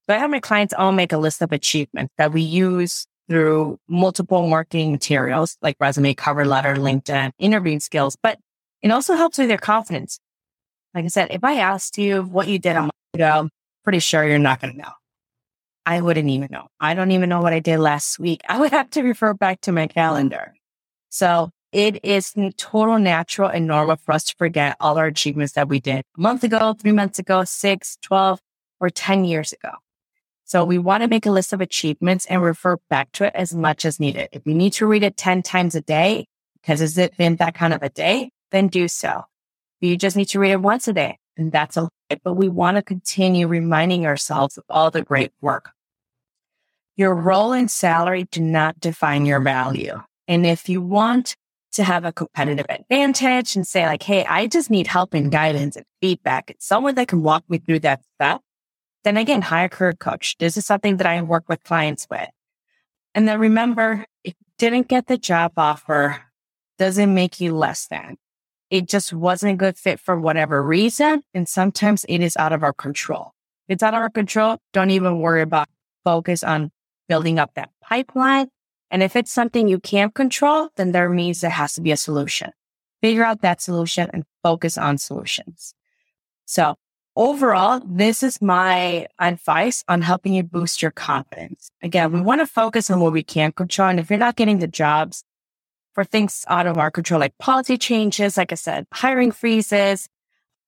So 0.07 0.15
I 0.15 0.19
have 0.19 0.31
my 0.31 0.41
clients 0.41 0.75
all 0.75 0.93
make 0.93 1.13
a 1.13 1.19
list 1.19 1.43
of 1.43 1.53
achievements 1.53 2.13
that 2.19 2.33
we 2.33 2.43
use 2.43 3.07
through 3.29 3.79
multiple 3.89 4.47
marketing 4.47 4.93
materials 4.93 5.57
like 5.63 5.77
resume, 5.81 6.15
cover 6.15 6.45
letter, 6.45 6.75
LinkedIn, 6.75 7.33
interviewing 7.39 7.81
skills, 7.81 8.17
but 8.23 8.39
it 8.83 8.91
also 8.91 9.15
helps 9.15 9.39
with 9.39 9.49
their 9.49 9.59
confidence. 9.59 10.19
Like 10.95 11.05
I 11.05 11.09
said, 11.09 11.29
if 11.31 11.43
I 11.43 11.55
asked 11.55 11.99
you 11.99 12.23
what 12.23 12.49
you 12.49 12.59
did 12.59 12.77
a 12.77 12.83
month 12.83 12.93
ago, 13.15 13.49
pretty 13.85 14.01
sure 14.01 14.27
you're 14.27 14.39
not 14.39 14.61
going 14.61 14.75
to 14.75 14.79
know. 14.79 14.93
I 15.85 16.01
wouldn't 16.01 16.29
even 16.29 16.49
know. 16.51 16.69
I 16.81 16.95
don't 16.95 17.11
even 17.11 17.29
know 17.29 17.41
what 17.41 17.53
I 17.53 17.61
did 17.61 17.79
last 17.79 18.19
week. 18.19 18.43
I 18.49 18.59
would 18.59 18.71
have 18.71 18.91
to 18.91 19.03
refer 19.03 19.35
back 19.35 19.61
to 19.63 19.73
my 19.73 19.87
calendar. 19.87 20.55
So 21.11 21.51
it 21.73 22.05
is 22.05 22.35
total 22.57 22.99
natural 22.99 23.49
and 23.49 23.67
normal 23.67 23.97
for 23.97 24.13
us 24.13 24.25
to 24.25 24.35
forget 24.37 24.77
all 24.79 24.99
our 24.99 25.07
achievements 25.07 25.55
that 25.55 25.69
we 25.69 25.81
did 25.81 26.05
a 26.17 26.21
month 26.21 26.45
ago, 26.45 26.75
three 26.75 26.93
months 26.93 27.19
ago, 27.19 27.45
six, 27.45 27.97
12, 28.03 28.41
or 28.81 28.91
10 28.91 29.25
years 29.25 29.53
ago. 29.53 29.71
So 30.45 30.65
we 30.65 30.77
want 30.77 31.03
to 31.03 31.09
make 31.09 31.25
a 31.25 31.31
list 31.31 31.55
of 31.55 31.63
achievements 31.63 32.27
and 32.27 32.43
refer 32.43 32.77
back 32.91 33.11
to 33.13 33.25
it 33.25 33.33
as 33.35 33.55
much 33.55 33.87
as 33.87 33.99
needed. 33.99 34.29
If 34.33 34.43
you 34.45 34.55
need 34.55 34.75
to 34.75 34.87
read 34.87 35.03
it 35.03 35.17
10 35.17 35.43
times 35.43 35.75
a 35.75 35.81
day, 35.81 36.27
because 36.61 36.81
has 36.81 36.99
it 36.99 37.17
been 37.17 37.37
that 37.37 37.55
kind 37.55 37.73
of 37.73 37.83
a 37.83 37.89
day, 37.89 38.31
then 38.51 38.69
do 38.69 38.87
so. 38.87 39.25
If 39.81 39.89
you 39.89 39.97
just 39.97 40.17
need 40.17 40.27
to 40.27 40.39
read 40.39 40.53
it 40.53 40.61
once 40.61 40.87
a 40.89 40.93
day, 40.93 41.19
and 41.39 41.51
that's 41.51 41.79
but 42.23 42.35
we 42.35 42.49
want 42.49 42.77
to 42.77 42.83
continue 42.83 43.47
reminding 43.47 44.07
ourselves 44.07 44.59
of 44.59 44.65
all 44.69 44.91
the 44.91 45.03
great 45.03 45.33
work. 45.41 45.71
Your 46.97 47.15
role 47.15 47.53
and 47.53 47.71
salary 47.71 48.25
do 48.31 48.41
not 48.41 48.81
define 48.81 49.27
your 49.27 49.41
value. 49.41 50.03
And 50.29 50.45
if 50.47 50.69
you 50.69 50.81
want 50.81 51.37
to 51.73 51.85
have 51.85 52.05
a 52.05 52.13
competitive 52.13 52.67
advantage 52.69 53.57
and 53.57 53.67
say 53.67 53.87
like, 53.87 54.03
Hey, 54.03 54.25
I 54.27 54.47
just 54.47 54.71
need 54.71 54.87
help 54.87 55.15
and 55.15 55.33
guidance 55.33 55.77
and 55.77 55.87
feedback 56.01 56.51
and 56.51 56.61
someone 56.61 56.95
that 56.97 57.09
can 57.09 57.23
walk 57.23 57.45
me 57.49 57.59
through 57.59 57.81
that 57.81 58.03
stuff, 58.15 58.43
then 59.05 59.17
again, 59.17 59.43
hire 59.43 59.67
a 59.67 59.69
career 59.69 59.95
coach. 59.95 60.37
This 60.39 60.57
is 60.57 60.67
something 60.67 60.99
that 60.99 61.07
I 61.07 61.21
work 61.23 61.49
with 61.49 61.65
clients 61.65 62.07
with. 62.11 62.29
And 63.15 63.27
then 63.27 63.41
remember, 63.41 64.05
if 64.23 64.35
you 64.39 64.47
didn't 64.59 64.89
get 64.89 65.07
the 65.07 65.19
job 65.19 65.53
offer, 65.57 66.21
doesn't 66.79 67.13
make 67.13 67.41
you 67.41 67.55
less 67.55 67.87
than 67.87 68.17
it 68.73 68.89
just 68.89 69.13
wasn't 69.13 69.53
a 69.53 69.57
good 69.57 69.77
fit 69.77 70.01
for 70.01 70.19
whatever 70.19 70.63
reason. 70.63 71.23
And 71.35 71.47
sometimes 71.47 72.07
it 72.09 72.23
is 72.23 72.39
out 72.39 72.55
of 72.55 72.63
our 72.63 72.73
control. 72.73 73.33
If 73.69 73.75
it's 73.75 73.83
out 73.83 73.93
of 73.93 74.01
our 74.01 74.09
control. 74.09 74.57
Don't 74.73 74.89
even 74.89 75.21
worry 75.21 75.43
about 75.43 75.69
focus 76.05 76.43
on 76.43 76.73
building 77.07 77.39
up 77.39 77.53
that 77.55 77.69
pipeline. 77.83 78.49
And 78.91 79.03
if 79.03 79.15
it's 79.15 79.31
something 79.31 79.69
you 79.69 79.79
can't 79.79 80.15
control, 80.15 80.71
then 80.77 80.93
there 80.93 81.11
means 81.11 81.43
there 81.43 81.51
has 81.51 81.75
to 81.75 81.83
be 81.83 81.93
a 81.93 81.99
solution. 81.99 82.51
Figure 83.03 83.25
out 83.25 83.43
that 83.43 83.61
solution 83.61 84.09
and 84.15 84.25
focus 84.43 84.79
on 84.79 84.97
solutions. 84.97 85.75
So 86.47 86.77
overall, 87.15 87.83
this 87.87 88.23
is 88.23 88.41
my 88.41 89.07
advice 89.19 89.85
on 89.87 90.01
helping 90.01 90.33
you 90.33 90.45
boost 90.45 90.81
your 90.81 90.93
confidence. 90.93 91.71
Again, 91.83 92.11
we 92.11 92.23
want 92.23 92.41
to 92.41 92.47
focus 92.47 92.91
on 92.91 93.01
what 93.01 93.13
we 93.13 93.23
can 93.23 93.53
control. 93.53 93.91
And 93.91 94.01
if 94.01 94.09
you're 94.09 94.19
not 94.19 94.37
getting 94.37 94.61
the 94.61 94.67
jobs 94.67 95.25
for 95.93 96.05
things 96.05 96.45
out 96.49 96.67
of 96.67 96.79
our 96.79 96.91
control, 96.91 97.21
like 97.21 97.37
policy 97.39 97.77
changes, 97.77 98.37
like 98.37 98.53
I 98.53 98.57
said, 98.57 98.87
hiring 98.93 99.31
freezes, 99.31 100.09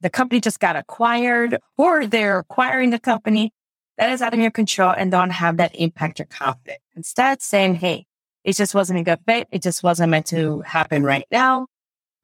the 0.00 0.10
company 0.10 0.40
just 0.40 0.60
got 0.60 0.76
acquired 0.76 1.58
or 1.78 2.06
they're 2.06 2.38
acquiring 2.38 2.90
the 2.90 2.98
company, 2.98 3.52
that 3.96 4.10
is 4.10 4.20
out 4.20 4.34
of 4.34 4.40
your 4.40 4.50
control 4.50 4.92
and 4.96 5.10
don't 5.10 5.30
have 5.30 5.56
that 5.58 5.74
impact 5.74 6.18
your 6.18 6.26
confidence. 6.26 6.80
Instead, 6.96 7.40
saying, 7.40 7.76
Hey, 7.76 8.06
it 8.42 8.54
just 8.54 8.74
wasn't 8.74 8.98
a 8.98 9.02
good 9.02 9.20
fit. 9.26 9.48
It 9.50 9.62
just 9.62 9.82
wasn't 9.82 10.10
meant 10.10 10.26
to 10.26 10.60
happen 10.60 11.04
right 11.04 11.26
now. 11.30 11.68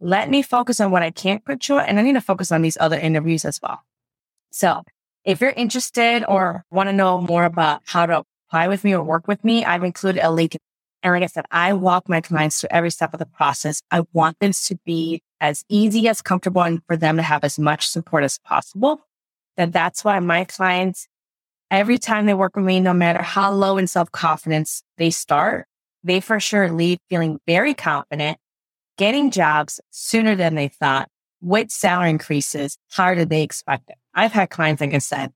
Let 0.01 0.31
me 0.31 0.43
focus 0.43 0.81
on 0.81 0.91
what 0.91 1.03
I 1.03 1.11
can't 1.11 1.45
control 1.45 1.81
and 1.81 1.99
I 1.99 2.03
need 2.03 2.15
to 2.15 2.21
focus 2.21 2.53
on 2.53 2.63
these 2.63 2.77
other 2.81 2.99
interviews 2.99 3.45
as 3.45 3.61
well. 3.63 3.81
So 4.51 4.83
if 5.25 5.41
you're 5.41 5.51
interested 5.51 6.25
or 6.27 6.65
want 6.71 6.89
to 6.89 6.93
know 6.93 7.21
more 7.21 7.45
about 7.45 7.83
how 7.87 8.07
to 8.07 8.25
apply 8.49 8.69
with 8.69 8.85
me 8.85 8.95
or 8.95 9.03
work 9.03 9.29
with 9.29 9.45
me, 9.45 9.65
I've 9.65 9.85
included 9.85 10.25
a 10.25 10.31
link. 10.31 10.57
And 11.03 11.13
like 11.15 11.23
I 11.23 11.27
said, 11.27 11.47
I 11.51 11.73
walk 11.73 12.09
my 12.09 12.21
clients 12.21 12.61
through 12.61 12.69
every 12.71 12.91
step 12.91 13.15
of 13.15 13.19
the 13.19 13.27
process. 13.27 13.81
I 13.91 14.03
want 14.13 14.37
this 14.41 14.67
to 14.69 14.79
be 14.85 15.23
as 15.41 15.65
easy 15.69 16.09
as 16.09 16.21
comfortable 16.21 16.63
and 16.63 16.83
for 16.87 16.97
them 16.97 17.17
to 17.17 17.23
have 17.23 17.43
as 17.43 17.59
much 17.59 17.89
support 17.89 18.25
as 18.25 18.39
possible. 18.39 19.01
That 19.57 19.73
that's 19.73 20.05
why 20.05 20.19
my 20.21 20.45
clients, 20.45 21.09
every 21.71 21.99
time 21.99 22.27
they 22.27 22.35
work 22.35 22.55
with 22.57 22.65
me, 22.65 22.81
no 22.81 22.93
matter 22.93 23.23
how 23.23 23.51
low 23.53 23.79
in 23.79 23.87
self 23.87 24.13
confidence 24.13 24.83
they 24.99 25.11
start, 25.11 25.67
they 26.05 26.21
for 26.21 26.39
sure 26.39 26.71
leave 26.71 26.99
feeling 27.09 27.41
very 27.47 27.75
confident, 27.75 28.39
getting 28.99 29.31
jobs 29.31 29.81
sooner 29.91 30.35
than 30.35 30.55
they 30.55 30.69
thought, 30.69 31.09
with 31.41 31.71
salary 31.71 32.11
increases 32.11 32.77
harder 32.91 33.23
than 33.23 33.29
they 33.31 33.43
expected. 33.43 33.97
I've 34.15 34.33
had 34.33 34.51
clients, 34.51 34.81
like 34.81 34.95
I 34.95 34.99
said, 34.99 35.33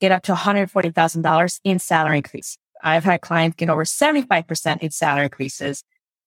get 0.00 0.12
up 0.12 0.22
to 0.24 0.34
$140,000 0.34 1.60
in 1.64 1.78
salary 1.78 2.16
increase. 2.16 2.58
I've 2.84 3.04
had 3.04 3.22
clients 3.22 3.56
get 3.56 3.70
over 3.70 3.84
75% 3.84 4.78
in 4.78 4.90
salary 4.90 5.24
increases, 5.24 5.82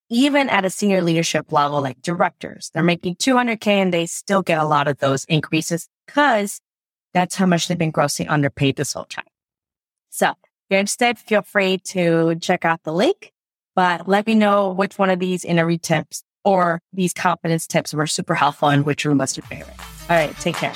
even 0.10 0.50
at 0.50 0.66
a 0.66 0.70
senior 0.70 1.02
leadership 1.02 1.52
level, 1.52 1.82
like 1.82 2.02
directors. 2.02 2.72
They're 2.74 2.84
making 2.84 3.16
200K 3.16 3.68
and 3.68 3.94
they 3.94 4.08
still 4.08 4.42
get 4.42 4.60
a 4.60 4.66
lot 4.66 4.88
of 4.88 4.98
those 4.98 5.24
increases 5.26 5.88
because 6.08 6.60
that's 7.14 7.36
how 7.36 7.46
much 7.46 7.68
they've 7.68 7.78
been 7.78 7.92
grossly 7.92 8.28
underpaid 8.28 8.76
this 8.76 8.94
whole 8.94 9.06
time. 9.06 9.26
So 10.10 10.30
if 10.30 10.36
you're 10.72 10.80
interested, 10.80 11.20
feel 11.20 11.44
free 11.44 11.78
to 11.90 12.36
check 12.42 12.66
out 12.66 12.84
the 12.84 12.94
link, 12.94 13.32
but 13.76 14.08
let 14.08 14.26
me 14.26 14.34
know 14.34 14.72
which 14.72 14.98
one 14.98 15.12
of 15.12 15.20
these 15.20 15.46
interview 15.46 15.78
tips 15.78 16.24
or 16.44 16.82
these 16.92 17.14
confidence 17.14 17.68
tips 17.68 17.94
were 17.94 18.08
super 18.08 18.34
helpful 18.34 18.70
and 18.70 18.86
which 18.86 19.06
room 19.06 19.20
was 19.20 19.38
your 19.38 19.46
favorite. 19.46 19.76
All 20.10 20.16
right, 20.16 20.36
take 20.40 20.56
care. 20.56 20.74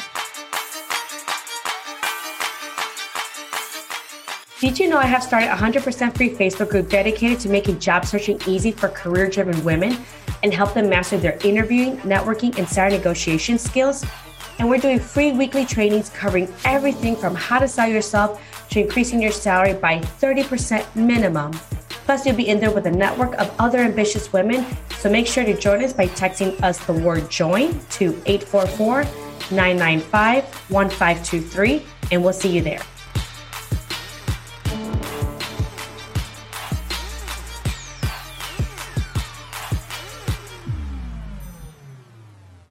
Did 4.62 4.78
you 4.78 4.90
know 4.90 5.00
I 5.00 5.08
have 5.08 5.24
started 5.24 5.50
a 5.50 5.56
100% 5.56 6.16
free 6.16 6.30
Facebook 6.30 6.70
group 6.70 6.88
dedicated 6.88 7.40
to 7.40 7.50
making 7.50 7.80
job 7.80 8.06
searching 8.06 8.40
easy 8.46 8.72
for 8.72 8.90
career 8.90 9.28
driven 9.28 9.64
women 9.64 9.98
and 10.44 10.54
help 10.54 10.76
them 10.76 10.88
master 10.88 11.18
their 11.18 11.40
interviewing, 11.44 11.98
networking, 12.02 12.56
and 12.60 12.70
salary 12.70 12.96
negotiation 12.96 13.58
skills? 13.58 14.06
And 14.60 14.70
we're 14.70 14.78
doing 14.78 15.00
free 15.00 15.32
weekly 15.32 15.66
trainings 15.66 16.12
covering 16.12 16.48
everything 16.64 17.16
from 17.16 17.34
how 17.34 17.58
to 17.58 17.68
sell 17.68 17.88
yourself 17.88 18.40
to 18.70 18.82
increasing 18.82 19.20
your 19.20 19.32
salary 19.32 19.74
by 19.74 19.98
30% 19.98 20.96
minimum. 20.96 21.54
Plus, 22.06 22.28
you'll 22.28 22.36
be 22.36 22.48
in 22.48 22.60
there 22.60 22.70
with 22.70 22.86
a 22.86 22.92
network 22.92 23.34
of 23.40 23.52
other 23.58 23.80
ambitious 23.80 24.32
women. 24.32 24.64
So 25.00 25.10
make 25.10 25.26
sure 25.26 25.44
to 25.44 25.58
join 25.58 25.84
us 25.84 25.92
by 25.92 26.06
texting 26.06 26.62
us 26.62 26.78
the 26.86 26.94
word 26.94 27.32
join 27.32 27.80
to 27.98 28.10
844 28.28 29.06
995 29.50 30.44
1523, 30.70 31.84
and 32.12 32.24
we'll 32.24 32.32
see 32.32 32.50
you 32.50 32.62
there. 32.62 32.82